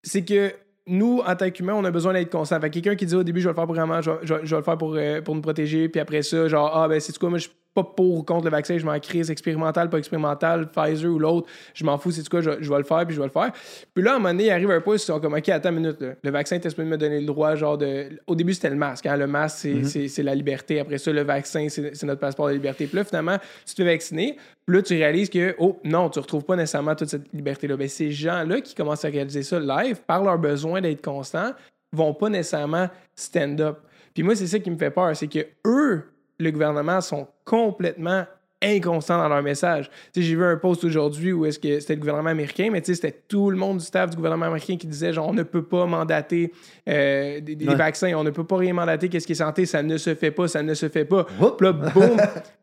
[0.01, 0.51] c'est que
[0.87, 2.59] nous, en tant qu'humains, on a besoin d'être constant.
[2.59, 4.33] Fait que quelqu'un qui dit au début, je vais le faire pour vraiment, je je
[4.35, 7.17] vais- le faire pour, euh, pour nous protéger, puis après ça, genre, ah, ben, c'est
[7.17, 10.69] quoi, moi, je pas pour ou contre le vaccin, je m'en crise, expérimental, pas expérimental,
[10.69, 13.19] Pfizer ou l'autre, je m'en fous, c'est quoi, je, je vais le faire, puis je
[13.19, 13.51] vais le faire.
[13.93, 15.69] Puis là, à un moment donné, il arrive un point, ils sont comme, OK, attends
[15.69, 16.13] une minute, là.
[16.21, 18.09] le vaccin, t'es supposé me donner le droit, genre, de.
[18.27, 19.17] Au début, c'était le masque, hein?
[19.17, 20.07] le masque, c'est Mhm.
[20.07, 20.79] c'est la liberté.
[20.79, 22.85] Après ça, le vaccin, c'est notre passeport de liberté.
[22.87, 26.19] Puis là, finalement, tu te fais vacciner, puis là, tu réalises que, oh, non, tu
[26.19, 27.75] retrouves pas nécessairement toute cette liberté-là.
[27.75, 31.51] Ben, ces gens-là qui commencent à réaliser ça live, par leur besoin d'être constant,
[31.91, 33.79] vont pas nécessairement stand up.
[34.13, 36.03] Puis moi, c'est ça qui me fait peur, c'est que eux,
[36.43, 38.25] le gouvernement, sont complètement
[38.65, 39.89] inconstants dans leur message.
[40.15, 43.49] J'ai vu un post aujourd'hui où est-ce que c'était le gouvernement américain, mais c'était tout
[43.49, 46.53] le monde du staff du gouvernement américain qui disait genre on ne peut pas mandater
[46.87, 47.75] euh, des, des Ouais.
[47.75, 50.31] vaccins, on ne peut pas rien mandater, qu'est-ce qui est santé, ça ne se fait
[50.31, 51.25] pas, ça ne se fait pas.
[51.41, 51.59] Oups.
[51.61, 52.15] Là, boum,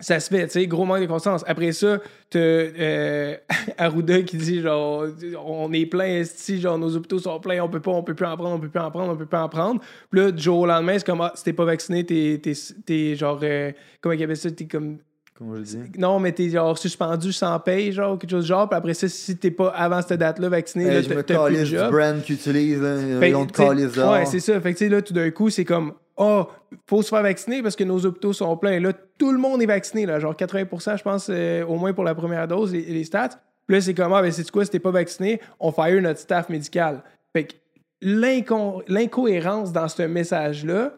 [0.00, 1.44] ça se fait, tu sais, gros manque de conscience.
[1.46, 1.98] Après ça,
[2.30, 3.36] t'as euh,
[3.78, 5.06] Arruda qui dit, genre,
[5.44, 8.26] on est plein, esti, genre, nos hôpitaux sont pleins, on peut pas, on peut plus
[8.26, 9.80] en prendre, on peut plus en prendre, on peut plus en prendre.
[10.10, 12.52] Puis là, du jour au lendemain, c'est comme, ah, si t'es pas vacciné, t'es, t'es,
[12.86, 14.98] t'es genre, euh, comment il appelle ça, t'es comme,
[15.36, 15.98] Comment je le dis?
[15.98, 18.68] non, mais t'es genre suspendu sans paye, genre, quelque chose du genre.
[18.68, 21.34] Puis après ça, si t'es pas avant cette date-là vacciné, là, je me t'as plus
[21.34, 21.92] de calisse du job.
[21.92, 22.82] brand qu'ils utilisent.
[22.82, 22.96] Là.
[23.24, 24.12] Ils que, ont.
[24.12, 24.60] Ouais, c'est ça.
[24.60, 26.46] Fait que, tu sais, là, tout d'un coup, c'est comme, oh,
[26.86, 28.80] faut se faire vacciner parce que nos hôpitaux sont pleins.
[28.80, 32.04] Là, tout le monde est vacciné, là, genre 80 je pense, euh, au moins pour
[32.04, 33.40] la première dose, les, les stats.
[33.66, 36.20] Puis là, c'est comme, ah, ben, c'est quoi, si t'es pas vacciné, on fire notre
[36.20, 37.02] staff médical.
[37.34, 37.54] Fait que
[38.02, 40.94] l'inco- l'incohérence dans ce message-là,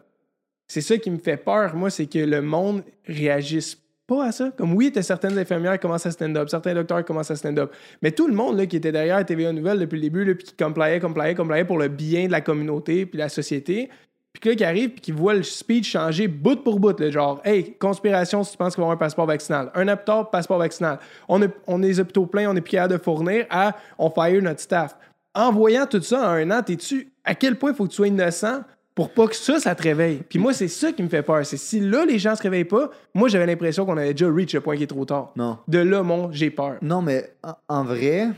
[0.66, 4.50] c'est ça qui me fait peur, moi, c'est que le monde réagisse pas à ça.
[4.56, 7.72] Comme oui, t'as certaines infirmières qui commencent à stand-up, certains docteurs commencent à stand-up.
[8.02, 10.46] Mais tout le monde là, qui était derrière TVA Nouvelle depuis le début, là, puis
[10.46, 13.88] qui compliait, compliait, compliait pour le bien de la communauté puis la société,
[14.32, 17.10] puis que là, qui arrive puis qui voit le speech changer bout pour bout, là,
[17.10, 19.70] genre, hey, conspiration si tu penses qu'il va avoir un passeport vaccinal.
[19.74, 20.98] Un hôpital, passeport vaccinal.
[21.28, 24.08] On, a, on est les hôpitaux pleins, on est plus capable de fournir à on
[24.10, 24.96] fire notre staff.
[25.34, 27.96] En voyant tout ça en un an, t'es-tu à quel point il faut que tu
[27.96, 28.62] sois innocent
[28.94, 30.22] pour pas que ça, ça te réveille?
[30.28, 31.44] Puis moi, c'est ça qui me fait peur.
[31.44, 34.54] C'est si là, les gens se réveillent pas, moi, j'avais l'impression qu'on avait déjà reach
[34.54, 35.32] le point qui est trop tard.
[35.36, 35.58] Non.
[35.66, 36.78] De là, mon, j'ai peur.
[36.82, 38.28] Non, mais en, en vrai.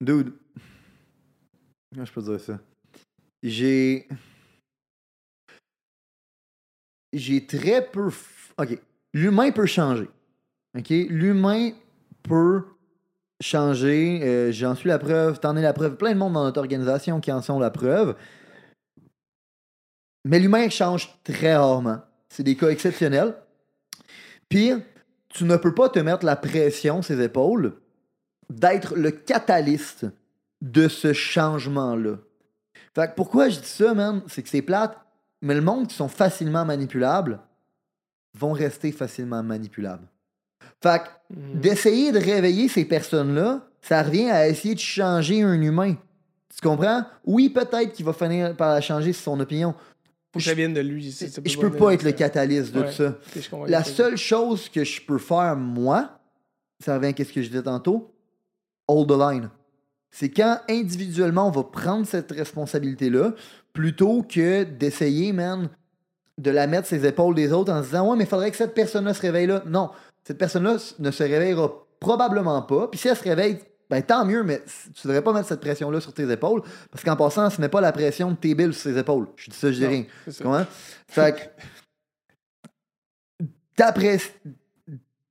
[0.00, 0.32] Dude.
[1.92, 2.58] Comment je peux dire ça?
[3.44, 4.08] J'ai.
[7.12, 8.10] J'ai très peu.
[8.58, 8.78] Ok.
[9.12, 10.08] L'humain peut changer.
[10.76, 10.88] Ok?
[10.88, 11.72] L'humain
[12.22, 12.64] peut
[13.42, 14.20] changer.
[14.22, 15.38] Euh, J'en suis la preuve.
[15.40, 15.96] T'en es la preuve.
[15.96, 18.16] Plein de monde dans notre organisation qui en sont la preuve.
[20.24, 22.00] Mais l'humain change très rarement.
[22.30, 23.34] C'est des cas exceptionnels.
[24.48, 24.80] Pire,
[25.28, 27.74] tu ne peux pas te mettre la pression, ses épaules,
[28.48, 30.06] d'être le catalyste
[30.62, 32.16] de ce changement-là.
[32.94, 34.22] Fait que pourquoi je dis ça, man?
[34.28, 34.96] C'est que c'est plate,
[35.42, 37.40] mais le monde qui sont facilement manipulables
[38.38, 40.06] vont rester facilement manipulables.
[40.82, 41.60] Fait que Mhm.
[41.60, 45.94] d'essayer de réveiller ces personnes-là, ça revient à essayer de changer un humain.
[46.54, 47.04] Tu comprends?
[47.24, 49.74] Oui, peut-être qu'il va finir par changer son opinion.
[50.32, 51.10] Faut que ça vienne de lui.
[51.12, 52.16] ça Je peux pas être le ça.
[52.16, 52.86] catalyste de Ouais.
[52.90, 53.18] tout ça.
[53.66, 56.18] La seule chose que je peux faire, moi,
[56.80, 58.12] ça revient à ce que je disais tantôt,
[58.88, 59.50] hold the line.
[60.16, 63.32] C'est quand individuellement on va prendre cette responsabilité-là,
[63.72, 65.68] plutôt que d'essayer, man,
[66.38, 68.52] de la mettre sur les épaules des autres en se disant Ouais, mais il faudrait
[68.52, 69.64] que cette personne-là se réveille là.
[69.66, 69.90] Non,
[70.22, 72.86] cette personne-là ne se réveillera probablement pas.
[72.86, 73.58] Puis si elle se réveille,
[73.90, 74.62] ben tant mieux, mais
[74.94, 76.62] tu devrais pas mettre cette pression-là sur tes épaules.
[76.92, 79.26] Parce qu'en passant, ce n'est pas la pression de tes billes sur ses épaules.
[79.34, 80.06] Je dis ça, je dis
[80.44, 80.66] Non, rien.
[81.08, 81.40] Fait que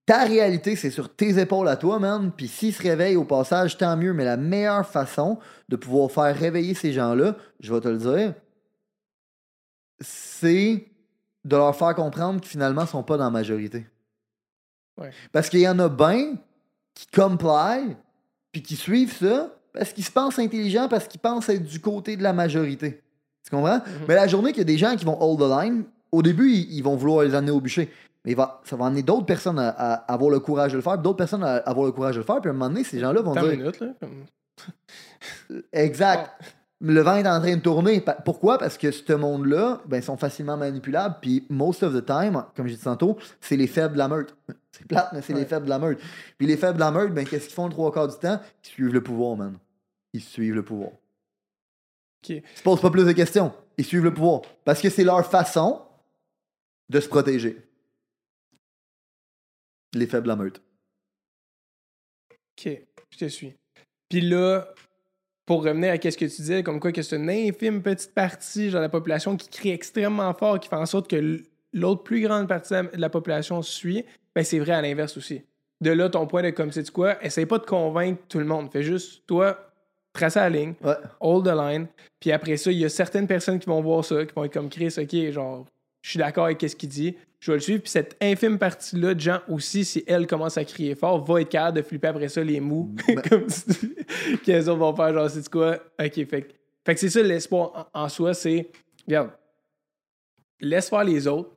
[0.05, 2.31] ta, réalité, c'est sur tes épaules à toi, man.
[2.35, 4.13] Puis s'ils se réveillent au passage, tant mieux.
[4.13, 5.39] Mais la meilleure façon
[5.69, 8.33] de pouvoir faire réveiller ces gens-là, je vais te le dire,
[10.01, 10.85] c'est
[11.45, 13.85] de leur faire comprendre qu'ils finalement ne sont pas dans la majorité.
[14.99, 15.11] Ouais.
[15.31, 16.35] Parce qu'il y en a bien
[16.93, 17.95] qui comply,
[18.51, 22.15] puis qui suivent ça, parce qu'ils se pensent intelligents, parce qu'ils pensent être du côté
[22.15, 23.01] de la majorité.
[23.43, 23.81] Tu comprends?
[24.07, 26.51] Mais la journée qu'il y a des gens qui vont hold the line, au début,
[26.51, 27.91] ils, ils vont vouloir les amener au bûcher.
[28.25, 30.81] Mais il va, ça va amener d'autres personnes à, à avoir le courage de le
[30.83, 32.83] faire, d'autres personnes à avoir le courage de le faire, puis à un moment donné,
[32.83, 33.71] ces gens-là vont dire là.
[33.99, 34.25] comme-
[35.73, 36.31] Exact.
[36.85, 38.03] Le vent est en train de tourner.
[38.25, 38.57] Pourquoi?
[38.57, 41.15] Parce que ce monde-là, ben, ils sont facilement manipulables.
[41.21, 44.35] Puis, most of the time, comme j'ai dit tantôt, c'est les faibles de la meute.
[44.75, 45.99] C'est plate, mais c'est les faibles de la meute.
[46.35, 48.39] Puis, les faibles de la meute, ben, qu'est-ce qu'ils font le trois quarts du temps?
[48.63, 49.53] Ils suivent le pouvoir, man.
[50.13, 50.89] Ils suivent le pouvoir.
[52.23, 52.29] Ok.
[52.29, 53.53] Ils se posent pas plus de questions.
[53.77, 54.41] Ils suivent le pouvoir.
[54.65, 55.79] Parce que c'est leur façon
[56.89, 57.61] de se protéger.
[59.93, 60.61] Les faibles la meute.
[62.57, 62.69] OK,
[63.11, 63.53] je te suis.
[64.09, 64.73] Puis là,
[65.45, 68.69] pour revenir à ce que tu disais, comme quoi que c'est une infime petite partie
[68.69, 71.41] genre, de la population qui crie extrêmement fort, qui fait en sorte que
[71.73, 75.43] l'autre plus grande partie de la population suit, ben c'est vrai à l'inverse aussi.
[75.81, 78.71] De là, ton point de comme c'est quoi, essaye pas de convaincre tout le monde.
[78.71, 79.71] Fais juste, toi,
[80.13, 80.95] tracer la ligne, Ouais.
[81.19, 81.87] hold the line.
[82.19, 84.53] Puis après ça, il y a certaines personnes qui vont voir ça, qui vont être
[84.53, 85.65] comme Chris, OK, genre,
[86.03, 87.15] je suis d'accord avec ce qu'il dit,
[87.45, 87.81] je vais le suivre.
[87.81, 91.49] Puis cette infime partie-là de gens aussi, si elle commence à crier fort, va être
[91.49, 92.95] capable de flipper après ça les mous.
[93.05, 93.93] Ben- comme si
[94.45, 95.73] qu'elles autres vont faire genre, c'est quoi?
[95.99, 96.53] OK, fait, que-
[96.85, 98.69] fait que c'est ça l'espoir en, en soi, c'est,
[99.05, 99.31] regarde,
[100.61, 101.49] laisse faire les autres,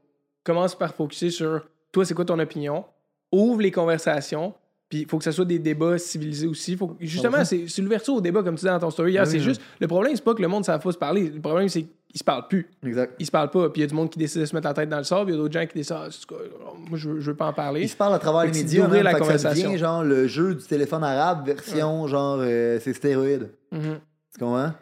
[0.42, 2.84] commence par focuser sur toi, c'est quoi ton opinion,
[3.30, 4.54] ouvre les conversations,
[4.88, 6.76] puis il faut que ce soit des débats civilisés aussi.
[6.76, 9.22] Faut, que- justement, c'est l'ouverture au débat, comme tu disais dans ton story hier.
[9.24, 9.42] Oui, c'est oui.
[9.44, 11.28] juste, le problème, c'est pas que le monde ne savent pas se parler.
[11.30, 11.86] Le problème, c'est
[12.16, 12.66] qu'ils se parlent plus.
[12.84, 13.14] Exact.
[13.18, 13.68] Ils se parlent pas.
[13.68, 15.04] Puis il y a du monde qui décide de se mettre la tête dans le
[15.04, 17.46] sable, il y a d'autres gens qui décident, Ah, moi, je veux, je veux pas
[17.46, 17.82] en parler.
[17.82, 19.02] Ils se parlent à travers les médias, man.
[19.02, 19.68] la Fait que ça conversation.
[19.68, 23.50] devient genre le jeu du téléphone arabe version genre euh, c'est stéroïde.
[23.70, 24.00] Mhm.
[24.32, 24.72] Tu comprends?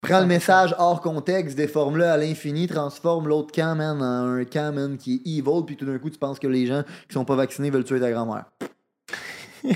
[0.00, 4.72] Prends le message hors contexte, déforme-le à l'infini, transforme l'autre camp, man, en un camp,
[4.72, 7.24] man, qui est evil, puis tout d'un coup, tu penses que les gens qui sont
[7.24, 8.44] pas vaccinés veulent tuer ta grand-mère.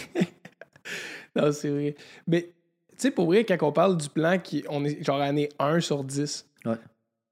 [1.37, 1.97] non, c'est vrai.
[2.29, 2.43] Mais,
[2.91, 5.81] tu sais, pour vrai, quand on parle du plan, qui, on est genre année 1
[5.81, 6.47] sur 10.
[6.65, 6.75] Ouais.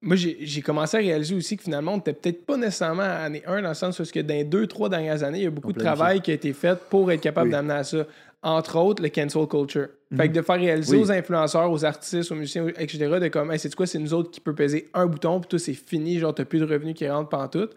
[0.02, 3.42] Moi, j'ai commencé à réaliser aussi que finalement, on n'était peut-être pas nécessairement à année
[3.46, 5.50] 1 dans le sens où que dans les deux, trois dernières années, il y a
[5.50, 7.52] beaucoup de travail qui a été fait pour être capable Oui.
[7.52, 8.06] d'amener à ça.
[8.42, 9.88] Entre autres, le cancel culture.
[10.16, 10.28] Fait Mhm.
[10.28, 11.02] que de faire réaliser Oui.
[11.02, 14.30] aux influenceurs, aux artistes, aux musiciens, etc., de comme, hey, c'est quoi, c'est nous autres
[14.30, 17.06] qui peut peser un bouton, puis tout, c'est fini, genre, t'as plus de revenus qui
[17.06, 17.68] rentrent pendant tout.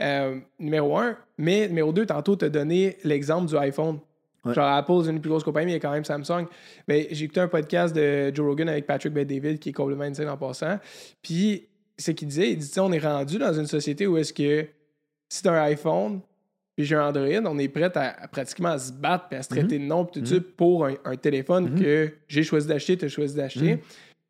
[0.00, 1.18] Euh, numéro un.
[1.36, 3.98] Mais numéro deux, tantôt, t'as donné l'exemple du iPhone.
[4.48, 4.54] Ouais.
[4.54, 6.46] Genre, Apple, c'est une des plus grosses compagnies, mais il y a quand même Samsung.
[6.88, 10.28] Mais j'ai écouté un podcast de Joe Rogan avec Patrick Bet-David, qui est complètement insane
[10.28, 10.78] en passant.
[11.22, 11.66] Puis,
[11.98, 14.66] ce qu'il disait, il sais, on est rendu dans une société où est-ce que
[15.28, 16.20] si t'as un iPhone,
[16.76, 19.42] puis j'ai un Android, on est prêt à, à pratiquement à se battre puis à
[19.42, 21.80] se traiter de nom puis tout ça pour un, un téléphone Mhm.
[21.80, 23.74] que j'ai choisi d'acheter, tu as choisi d'acheter.
[23.74, 23.80] Mhm.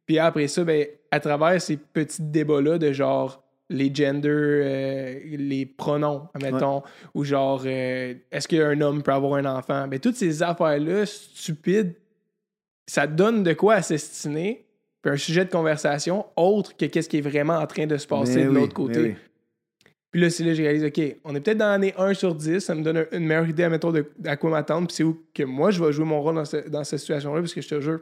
[0.06, 5.66] Puis après ça, ben, à travers ces petits débats-là de genre les genders, euh, les
[5.66, 6.82] pronoms, admettons,
[7.14, 11.94] ou genre euh, est-ce qu'un homme peut avoir un enfant, ben, toutes ces affaires-là stupides,
[12.86, 14.64] ça donne de quoi à s'estiner,
[15.02, 18.06] puis un sujet de conversation autre que qu'est-ce qui est vraiment en train de se
[18.06, 19.00] passer Mais de oui, l'autre côté.
[19.00, 19.14] oui.
[20.10, 22.34] Puis là, c'est là que j'ai réalisé, OK, on est peut-être dans l'année 1 sur
[22.34, 25.02] 10, ça me donne un- une meilleure idée, admettons, de, à quoi m'attendre, puis c'est
[25.04, 27.60] où que moi, je vais jouer mon rôle dans, ce- dans cette situation-là, parce que
[27.60, 28.00] je te jure,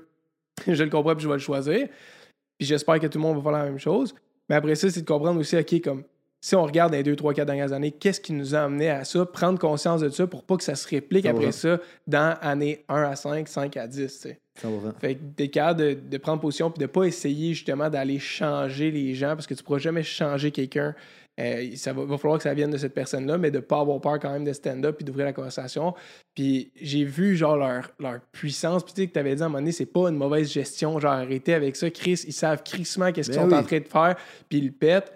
[0.68, 1.88] je le comprends, puis je vais le choisir.
[2.58, 4.14] Puis j'espère que tout le monde va faire la même chose.
[4.48, 6.04] Mais après ça, c'est de comprendre aussi, OK, comme
[6.40, 9.04] si on regarde les 2, 3, 4 dernières années, qu'est-ce qui nous a amené à
[9.04, 12.84] ça, prendre conscience de ça pour pas que ça se réplique après ça dans année
[12.88, 14.40] 1 à 5, 5 à 10, tu sais.
[14.54, 14.92] Ça va.
[15.00, 18.90] Fait que d'être capable de, de prendre position puis de pas essayer justement d'aller changer
[18.90, 20.94] les gens parce que tu pourras jamais changer quelqu'un.
[21.38, 24.00] Euh, ça va, va falloir que ça vienne de cette personne-là, mais de pas avoir
[24.00, 25.94] peur quand même de stand-up puis d'ouvrir la conversation.
[26.34, 28.82] Puis j'ai vu genre leur, leur puissance.
[28.82, 30.50] Puis tu sais que tu avais dit à un moment donné, c'est pas une mauvaise
[30.50, 30.98] gestion.
[30.98, 31.90] Genre arrêtez avec ça.
[31.90, 33.60] Chris, ils savent crissement qu'est-ce qu'ils Ben sont oui.
[33.60, 34.16] en train de faire.
[34.48, 35.12] Puis ils le pètent.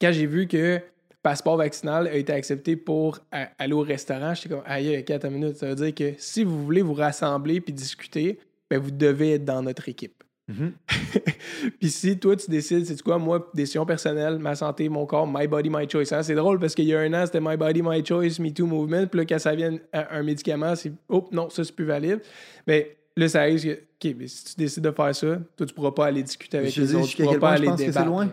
[0.00, 0.80] Quand j'ai vu que
[1.22, 5.56] passeport vaccinal a été accepté pour aller au restaurant, j'étais comme, aïe, 4 minutes.
[5.56, 8.38] Ça veut dire que si vous voulez vous rassembler puis discuter,
[8.70, 10.22] ben vous devez être dans notre équipe.
[10.48, 10.72] Mhm.
[11.80, 15.46] Puis si toi, tu décides, c'est quoi, moi, décision personnelle, ma santé, mon corps, my
[15.48, 16.12] body, my choice.
[16.12, 16.22] hein.
[16.22, 18.66] C'est drôle parce qu'il y a un an, c'était my body, my choice, me too
[18.66, 19.06] movement.
[19.08, 22.20] Puis là, quand ça vient à un médicament, c'est, oh non, ça, c'est plus valide.
[22.66, 23.72] Mais là, ça arrive que,
[24.08, 26.70] OK, mais si tu décides de faire ça, toi, tu pourras pas aller discuter avec
[26.72, 27.08] Je les dis autres.
[27.08, 28.06] Tu pourras pas aller pense que c'est débattre.
[28.06, 28.28] loin.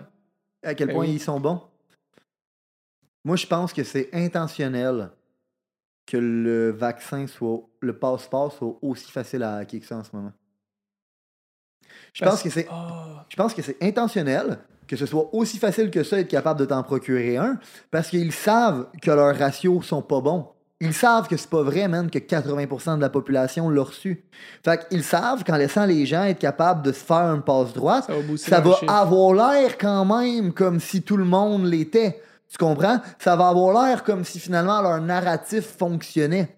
[0.61, 1.13] À quel Ben point oui.
[1.13, 1.61] ils sont bons.
[3.25, 5.09] Moi, je pense que c'est intentionnel
[6.05, 10.13] que le vaccin soit, le passeport soit aussi facile à hacker que ça en ce
[10.13, 10.33] moment.
[12.13, 15.57] Je Parce- pense que c'est Ah, je pense que c'est intentionnel que ce soit aussi
[15.57, 17.57] facile que ça être capable de t'en procurer un
[17.89, 20.47] parce qu'ils savent que leurs ratios sont pas bons.
[20.81, 24.25] Ils savent que c'est pas vrai, man, que 80% de la population l'a reçu.
[24.65, 28.09] Fait qu'ils savent qu'en laissant les gens être capables de se faire une passe droite,
[28.37, 32.21] ça va ça avoir l'air quand même comme si tout le monde l'était.
[32.49, 32.99] Tu comprends?
[33.17, 36.55] Ça va avoir l'air comme si finalement leur narratif fonctionnait.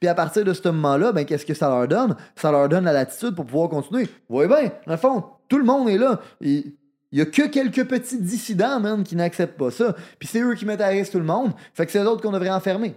[0.00, 2.16] Puis à partir de ce moment-là, ben, qu'est-ce que ça leur donne?
[2.34, 4.04] Ça leur donne la latitude pour pouvoir continuer.
[4.28, 6.20] Vous voyez bien, dans le fond, tout le monde est là.
[6.40, 6.72] Il
[7.12, 9.94] n'y a que quelques petits dissidents, man, qui n'acceptent pas ça.
[10.18, 11.52] Puis c'est eux qui mettent à risque tout le monde.
[11.74, 12.94] Fait que c'est eux autres qu'on devrait enfermer.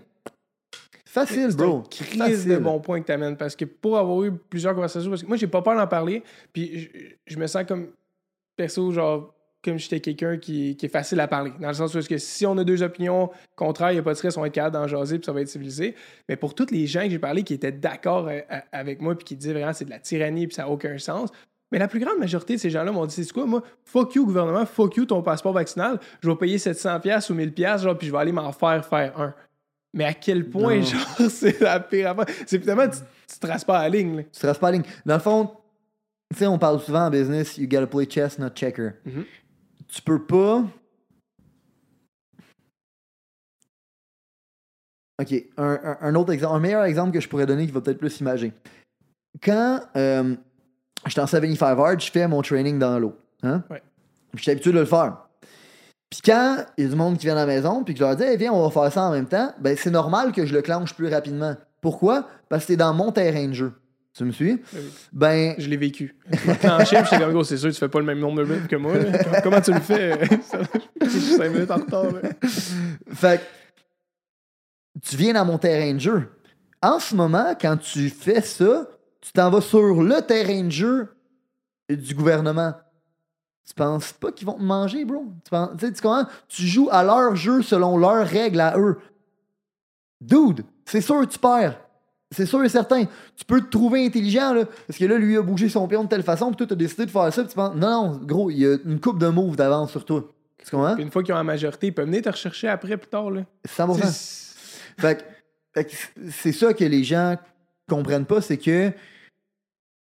[1.06, 1.82] Facile, bro.
[1.90, 2.60] crise de Facile.
[2.60, 5.38] bon point que tu amènes parce que pour avoir eu plusieurs conversations, parce que moi
[5.38, 6.22] j'ai pas peur d'en parler,
[6.54, 7.88] puis je, je me sens comme
[8.56, 11.52] perso, genre, comme j'étais quelqu'un qui, qui est facile à parler.
[11.60, 14.12] Dans le sens où que si on a deux opinions contraires, il n'y a pas
[14.14, 15.96] de stress, on va être capable d'en jaser, puis ça va être civilisé.
[16.30, 18.40] Mais pour tous les gens que j'ai parlé qui étaient d'accord euh,
[18.72, 21.30] avec moi, puis qui disaient vraiment c'est de la tyrannie, puis ça n'a aucun sens.
[21.72, 24.26] Mais la plus grande majorité de ces gens-là m'ont dit c'est quoi, moi, fuck you
[24.26, 28.12] gouvernement, fuck you ton passeport vaccinal, je vais payer 700$ ou 1000$, genre, puis je
[28.12, 29.34] vais aller m'en faire faire un.
[29.94, 30.82] Mais à quel point, Non.
[30.84, 32.34] genre, c'est la pire affaire?
[32.48, 33.00] C'est évidemment, tu,
[33.32, 34.18] tu traces pas la ligne.
[34.18, 34.24] là.
[34.24, 34.86] Tu traces pas la ligne.
[35.06, 35.52] Dans le fond,
[36.32, 38.92] tu sais, on parle souvent en business, you gotta play chess, not checker.
[39.06, 39.26] Mhm.
[39.92, 40.64] Tu peux pas.
[45.22, 47.82] Ok, un, un- un autre exemple, un meilleur exemple que je pourrais donner qui va
[47.82, 48.54] peut-être plus imager.
[49.44, 50.36] Quand euh,
[51.08, 53.18] j'étais en 75 hard, je fais mon training dans l'eau.
[53.44, 53.64] Hein?
[53.70, 53.84] Ouais.
[54.32, 55.18] Puis J'étais habitué de le faire.
[56.10, 58.04] Puis quand il y a du monde qui vient à la maison, puis que je
[58.06, 60.46] leur dis, hey, viens, on va faire ça en même temps, ben c'est normal que
[60.46, 61.56] je le clenche plus rapidement.
[61.82, 62.28] Pourquoi?
[62.48, 63.74] Parce que c'est dans mon terrain de jeu.
[64.20, 64.52] Tu me suis?
[64.74, 64.82] Oui.
[65.14, 66.14] Ben, Je l'ai vécu.
[66.30, 66.52] Je puis
[66.90, 68.98] j'étais comme, gros, c'est sûr, tu fais pas le même nombre de minutes que moi.
[68.98, 69.40] là.
[69.42, 70.20] Comment- tu le fais?
[71.02, 72.12] Je suis 5 minutes en retard.
[72.12, 72.20] là.
[73.14, 73.40] Fait
[75.02, 76.30] tu viens dans mon terrain de jeu.
[76.82, 78.90] En ce moment, quand tu fais ça,
[79.22, 81.08] tu t'en vas sur le terrain de jeu
[81.90, 82.74] du gouvernement.
[83.66, 85.28] Tu penses pas qu'ils vont te manger, bro?
[85.46, 86.26] Tu, penses, tu sais, tu comprends?
[86.50, 88.98] Tu joues à leur jeu selon leurs règles à eux.
[90.20, 91.80] Dude, c'est sûr que tu perds.
[92.32, 93.06] C'est sûr et certain.
[93.36, 96.10] Tu peux te trouver intelligent, là, parce que là, lui a bougé son pion de
[96.10, 98.52] telle façon, puis toi, t'as décidé de faire ça, puis tu penses, non, non, gros,
[98.52, 100.24] il y a une coupe de moves d'avance sur toi.
[100.64, 100.94] Tu comprends?
[100.94, 103.32] Puis une fois qu'ils ont la majorité, ils peuvent venir te rechercher après, plus tard.
[103.32, 103.42] Là.
[103.66, 104.06] 100%.
[104.12, 105.24] C'est- Fait que,
[105.74, 105.92] fait que
[106.32, 107.36] c'est ça que les gens
[107.88, 108.92] comprennent pas, c'est que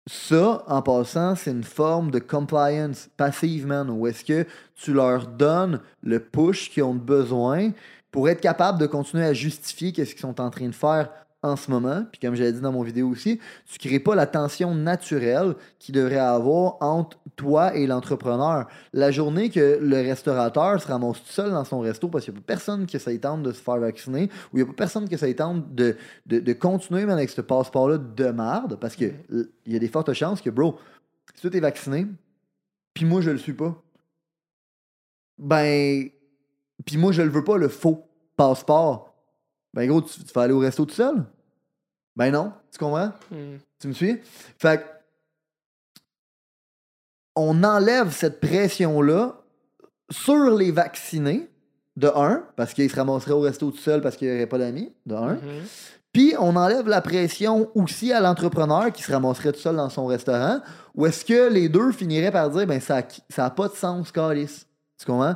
[0.07, 5.27] ça, en passant, c'est une forme de compliance passive, man, où est-ce que tu leur
[5.27, 7.71] donnes le push qu'ils ont besoin
[8.11, 11.09] pour être capable de continuer à justifier qu'est-ce qu'ils sont en train de faire
[11.41, 12.05] en ce moment.
[12.11, 15.95] Puis comme j'avais dit dans mon vidéo aussi, tu crées pas la tension naturelle qu'il
[15.95, 18.67] devrait avoir entre toi et l'entrepreneur.
[18.93, 22.39] La journée que le restaurateur se ramasse tout seul dans son resto parce qu'il n'y
[22.39, 24.77] a pas personne qui essaye tente de se faire vacciner ou il n'y a pas
[24.77, 28.95] personne qui essaye tente de, de, de continuer man, avec ce passeport-là de merde parce
[28.95, 29.13] qu'il
[29.65, 30.77] y a des fortes chances que, bro,
[31.35, 32.05] si toi t'es vacciné,
[32.93, 33.81] puis moi je le suis pas,
[35.37, 36.09] ben,
[36.85, 39.08] puis moi je le veux pas, le faux passeport,
[39.73, 41.23] ben gros, tu, tu vas aller au resto tout seul?
[42.15, 43.11] Ben non, tu comprends?
[43.31, 43.57] Hmm.
[43.79, 44.19] Tu me suis?
[44.57, 44.85] Fait que,
[47.35, 49.35] on enlève cette pression-là
[50.11, 51.49] sur les vaccinés,
[51.99, 54.57] de un, parce qu'ils se ramasseraient au resto tout seul parce qu'il n'y aurait pas
[54.57, 55.33] d'amis, de un.
[55.33, 55.63] Mhm.
[56.13, 60.05] Puis on enlève la pression aussi à l'entrepreneur qui se ramasserait tout seul dans son
[60.07, 60.61] restaurant,
[60.95, 63.03] ou est-ce que les deux finiraient par dire, ben ça
[63.37, 64.65] n'a pas de sens, Calis.
[64.97, 65.35] Tu comprends?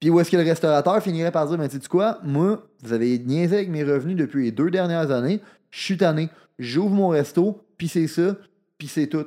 [0.00, 2.92] Puis où est-ce que le restaurateur finirait par dire, ben tu sais quoi, moi, vous
[2.92, 5.40] avez niaisé avec mes revenus depuis les deux dernières années,
[5.70, 6.28] je suis tanné,
[6.58, 8.36] j'ouvre mon resto, puis c'est ça,
[8.78, 9.26] puis c'est tout.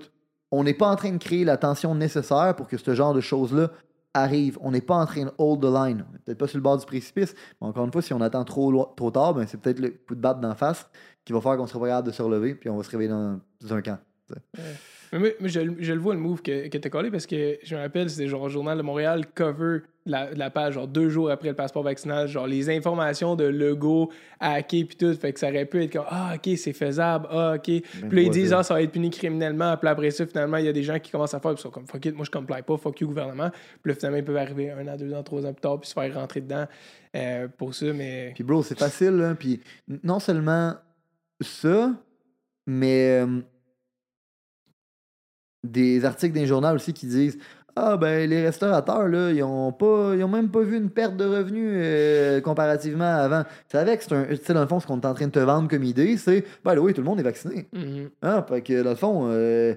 [0.52, 3.22] On n'est pas en train de créer la tension nécessaire pour que ce genre de
[3.22, 3.72] choses-là
[4.14, 4.58] arrive.
[4.62, 6.06] On n'est pas en train de hold the line.
[6.26, 8.86] Peut-être pas sur le bord du précipice, mais encore une fois, si on attend trop,
[8.96, 10.90] trop tard, ben c'est peut-être le coup de batte d'en face
[11.24, 13.10] qui va faire qu'on sera pas capable de se relever, puis on va se réveiller
[13.10, 14.00] dans, un camp.
[15.14, 18.10] Mais moi, je, le- vois le move que, que collé parce que je me rappelle,
[18.10, 21.84] c'était genre Journal de Montréal cover la, la page, genre deux jours après le passeport
[21.84, 25.14] vaccinal, genre les informations de Legault hacké puis tout.
[25.14, 27.64] Fait que ça aurait pu être comme Ah, ok, c'est faisable, ah, ok.
[27.64, 28.54] Puis là, ils disent.
[28.54, 29.78] Ah, ça va être puni criminellement.
[29.78, 31.64] Puis après ça, finalement, il y a des gens qui commencent à faire, puis ils
[31.64, 33.50] sont comme Fuck it, moi je comply pas, fuck you gouvernement.
[33.84, 35.90] Puis là, finalement, ils peuvent arriver un an, deux ans, trois ans plus tard, puis
[35.90, 36.66] se faire rentrer dedans
[37.16, 37.94] euh, pour ça.
[37.94, 39.36] Mais Puis bro, c'est facile, là.
[39.36, 39.62] Puis
[40.04, 40.74] non seulement
[41.42, 41.92] ça,
[42.66, 43.42] mais euh,
[45.64, 47.38] des articles d'un journal aussi qui disent
[47.76, 50.14] Ah ben les restaurateurs, là, ils ont pas.
[50.16, 53.44] Ils ont même pas vu une perte de revenus euh, comparativement à avant.
[53.44, 54.26] Tu savais que c'est un.
[54.26, 56.18] Tu sais, dans le fond, ce qu'on est en train de te vendre comme idée,
[56.18, 57.68] c'est Ben oui, tout le monde est vacciné.
[57.74, 58.10] mhm.
[58.22, 58.46] Hein?
[58.50, 59.76] Fait que dans le fond, euh,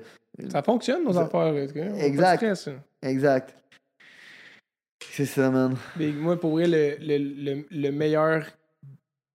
[0.51, 1.53] ça fonctionne, nos Ça- affaires.
[1.53, 2.37] de Exact.
[2.37, 2.69] stress,
[3.03, 3.55] exact.
[5.13, 5.77] C'est ça, man.
[5.99, 8.45] Mais moi, pour vrai, le, le, le, le meilleur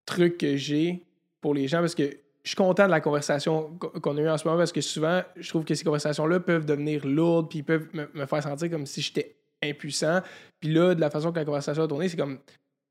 [0.05, 1.03] truc que j'ai
[1.41, 2.09] pour les gens, parce que
[2.49, 4.81] je suis content de la conversation qu- qu'on a eue en ce moment, parce que
[4.81, 8.87] souvent, je trouve que ces conversations-là peuvent devenir lourdes, puis peuvent me, faire sentir comme
[8.87, 10.21] si j'étais impuissant.
[10.59, 12.39] Puis là, de la façon que la conversation a tourné, c'est comme.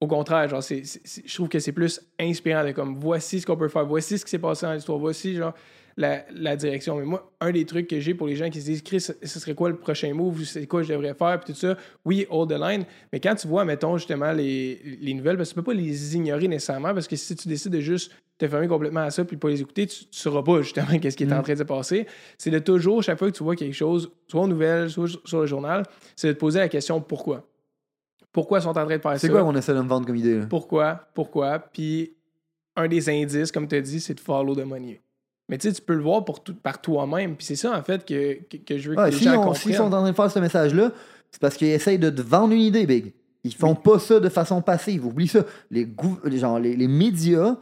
[0.01, 0.85] Au contraire, genre, c'est-
[1.27, 4.25] je trouve que c'est plus inspirant de comme voici ce qu'on peut faire, voici ce
[4.25, 5.55] qui s'est passé dans l'histoire, voici genre
[5.99, 6.97] la, la direction.
[6.97, 9.13] Mais moi, un des trucs que j'ai pour les gens qui se disent Chris, ce
[9.41, 12.49] serait quoi le prochain move, c'est quoi je devrais faire, puis tout ça, oui, hold
[12.51, 12.85] the line.
[13.13, 16.15] Mais quand tu vois, mettons, justement, les, les nouvelles, parce que tu peux pas les
[16.17, 19.37] ignorer nécessairement, parce que si tu décides de juste te fermer complètement à ça puis
[19.37, 21.43] pas les écouter, tu, tu sauras pas justement qu'est-ce qui est en Mm.
[21.43, 22.07] train de se passer.
[22.39, 25.41] C'est de toujours, chaque fois que tu vois quelque chose, soit aux nouvelles, soit sur
[25.41, 25.83] le journal,
[26.15, 27.45] c'est de te poser la question pourquoi?
[28.31, 29.19] Pourquoi sont en train de faire ça?
[29.19, 30.47] C'est quoi qu'on essaie de me vendre comme idée, là?
[30.49, 31.09] Pourquoi?
[31.15, 31.59] Pourquoi?
[31.59, 32.15] Puis
[32.77, 35.01] un des indices, comme tu as dit, c'est de follow the money.
[35.49, 37.37] Mais tu sais, tu peux le voir pour tout, par toi-même.
[37.37, 39.33] Puis c'est ça, en fait, que, que, que je veux que Ouais, les si gens
[39.41, 39.55] on- comprennent.
[39.63, 40.93] S'ils sont en train de faire ce message-là,
[41.31, 43.13] c'est parce qu'ils essayent de te vendre une idée, Big.
[43.45, 45.07] Ils font pas ça de façon passive.
[45.07, 45.45] Oublie ça.
[45.71, 47.57] Les, gouv- genre, les, les médias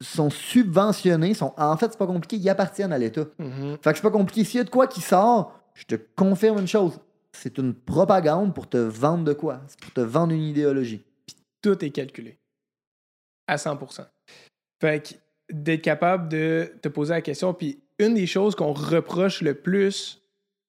[0.00, 1.34] sont subventionnés.
[1.34, 2.36] Sont, en fait, c'est pas compliqué.
[2.36, 3.26] Ils appartiennent à l'État.
[3.38, 3.76] Mhm.
[3.82, 4.44] Fait que c'est pas compliqué.
[4.44, 6.98] S'il y a de quoi qui sort, je te confirme une chose.
[7.32, 9.60] C'est une propagande pour te vendre de quoi?
[9.68, 11.04] C'est pour te vendre une idéologie.
[11.62, 12.38] Tout est calculé.
[13.46, 13.78] À 100
[14.80, 15.14] Fait que
[15.52, 17.54] d'être capable de te poser la question.
[17.54, 20.22] Puis une des choses qu'on reproche le plus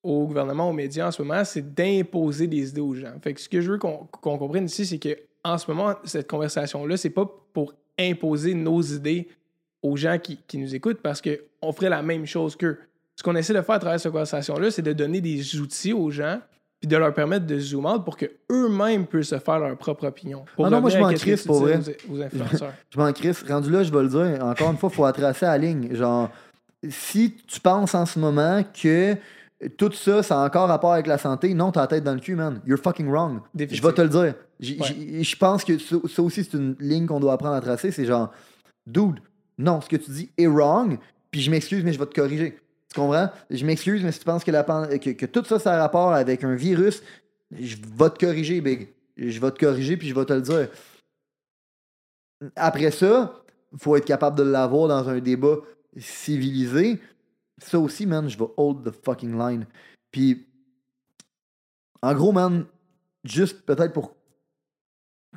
[0.04, 3.14] au gouvernement, aux médias en ce moment, c'est d'imposer des idées aux gens.
[3.22, 6.30] Fait que ce que je veux qu'on comprenne ici, c'est que en ce moment, cette
[6.30, 9.28] conversation-là, c'est pas pour imposer nos idées
[9.82, 12.80] aux gens qui, qui nous écoutent parce qu'on ferait la même chose qu'eux.
[13.16, 16.10] Ce qu'on essaie de faire à travers cette conversation-là, c'est de donner des outils aux
[16.10, 16.40] gens
[16.82, 20.44] puis de leur permettre de zoom out pour qu'eux-mêmes puissent se faire leur propre opinion.
[20.56, 21.80] Pour Ah non, moi, je m'en que crisse, pour vrai.
[22.10, 22.74] Aux, aux influenceurs.
[22.90, 23.44] Je m'en crisse.
[23.48, 24.44] Rendu là, je vais le dire.
[24.44, 25.94] Encore une fois, il faut tracer la ligne.
[25.94, 26.30] Genre,
[26.90, 29.16] si tu penses en ce moment que
[29.78, 32.20] tout ça, ça a encore rapport avec la santé, non, t'as la tête dans le
[32.20, 32.60] cul, man.
[32.66, 33.42] You're fucking wrong.
[33.56, 34.34] Je vais te le dire.
[34.60, 35.24] Ouais.
[35.24, 37.92] Je pense que ça, ça aussi, c'est une ligne qu'on doit apprendre à tracer.
[37.92, 38.32] C'est genre,
[38.88, 39.20] dude,
[39.60, 40.98] non, ce que tu dis est wrong,
[41.30, 42.58] puis je m'excuse, mais je vais te corriger.
[42.94, 43.30] Tu comprends?
[43.50, 46.44] Je m'excuse, mais si tu penses que, la que, tout ça, ça a rapport avec
[46.44, 47.02] un virus,
[47.52, 48.90] je vais te corriger, Big.
[49.16, 50.70] Je vais te corriger, puis je vais te le dire.
[52.56, 53.44] Après ça,
[53.78, 55.58] faut être capable de l'avoir dans un débat
[55.98, 57.00] civilisé,
[57.58, 59.66] ça aussi, man, je vais hold the fucking line.
[60.12, 60.48] Puis,
[62.02, 62.66] en gros, man,
[63.24, 64.16] juste peut-être pour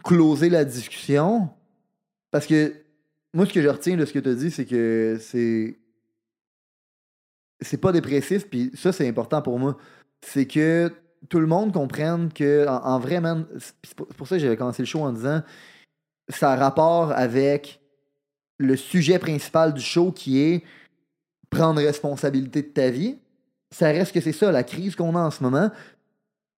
[0.02, 1.50] closer la discussion,
[2.30, 2.74] parce que
[3.32, 5.78] moi, ce que je retiens de ce que tu as dit, c'est que c'est.
[7.64, 9.76] C'est pas dépressif, puis ça, c'est important pour moi.
[10.22, 10.92] C'est que
[11.28, 13.46] tout le monde comprenne que, en, vrai, man,
[13.82, 15.42] c'est pour ça que j'avais commencé le show en disant
[16.28, 17.80] ça a rapport avec
[18.58, 20.64] le sujet principal du show qui est
[21.50, 23.18] prendre responsabilité de ta vie.
[23.70, 25.70] Ça reste que c'est ça, la crise qu'on a en ce moment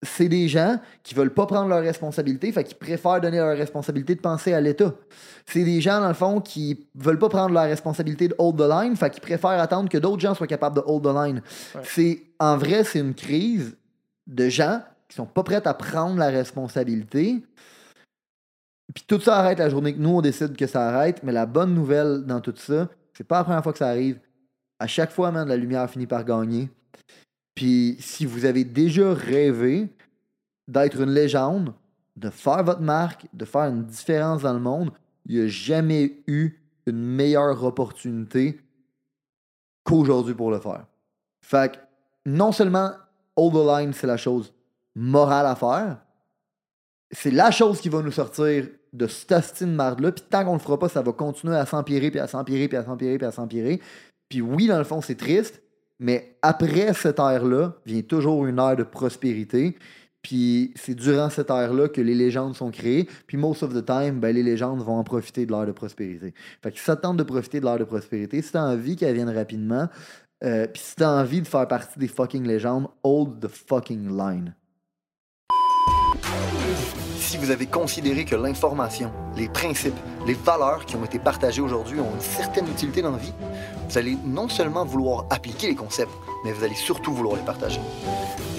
[0.03, 4.15] c'est des gens qui veulent pas prendre leurs responsabilités, fait qu'ils préfèrent donner leur responsabilité
[4.15, 4.93] de penser à l'État.
[5.45, 8.69] C'est des gens, dans le fond, qui veulent pas prendre leur responsabilité de hold the
[8.69, 11.41] line, fait qu'ils préfèrent attendre que d'autres gens soient capables de hold the line.
[11.83, 13.75] C'est, en vrai, c'est une crise
[14.27, 17.43] de gens qui sont pas prêts à prendre la responsabilité.
[18.93, 21.23] Puis tout ça arrête la journée que nous, on décide que ça arrête.
[21.23, 24.19] Mais la bonne nouvelle dans tout ça, c'est pas la première fois que ça arrive.
[24.79, 26.69] À chaque fois, man, la lumière finit par gagner.
[27.57, 29.87] Puis si vous avez déjà rêvé
[30.67, 31.73] d'être une légende,
[32.15, 34.91] de faire votre marque, de faire une différence dans le monde,
[35.25, 36.51] il n'y a jamais eu
[36.85, 38.59] une meilleure opportunité
[39.83, 40.85] qu'aujourd'hui pour le faire.
[41.41, 41.77] Fait que
[42.27, 42.91] non seulement
[43.35, 44.53] Hold the Line, c'est la chose
[44.93, 45.97] morale à faire,
[47.09, 50.11] c'est la chose qui va nous sortir de cette de marde-là.
[50.11, 52.77] Puis tant qu'on le fera pas, ça va continuer à s'empirer, puis à s'empirer, puis
[52.77, 53.81] à s'empirer, puis à s'empirer.
[54.29, 55.63] Puis oui, dans le fond, c'est triste,
[55.99, 59.77] mais après cette ère-là, vient toujours une ère de prospérité.
[60.21, 63.07] Puis c'est durant cette ère-là que les légendes sont créées.
[63.27, 66.33] Puis most of the time, ben, les légendes vont en profiter de l'ère de prospérité.
[66.61, 69.15] Fait que si ça tente de profiter de l'ère de prospérité, si t'as envie qu'elle
[69.15, 69.87] vienne rapidement,
[70.43, 74.53] euh, puis si t'as envie de faire partie des fucking légendes, hold the fucking line
[77.37, 81.99] si vous avez considéré que l'information, les principes, les valeurs qui ont été partagées aujourd'hui
[81.99, 83.33] ont une certaine utilité dans la vie,
[83.87, 86.11] vous allez non seulement vouloir appliquer les concepts,
[86.43, 87.79] mais vous allez surtout vouloir les partager.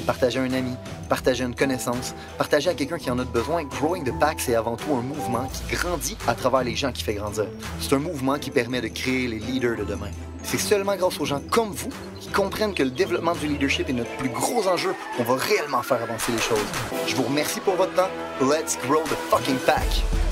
[0.07, 0.77] partager à un ami,
[1.09, 3.65] partager une connaissance, partager à quelqu'un qui en a besoin.
[3.65, 7.03] Growing the Pack, c'est avant tout un mouvement qui grandit à travers les gens qui
[7.03, 7.47] fait grandir.
[7.81, 10.11] C'est un mouvement qui permet de créer les leaders de demain.
[10.43, 13.93] C'est seulement grâce aux gens comme vous qui comprennent que le développement du leadership est
[13.93, 16.67] notre plus gros enjeu qu'on va réellement faire avancer les choses.
[17.07, 18.09] Je vous remercie pour votre temps.
[18.41, 20.28] Let's grow the fucking pack!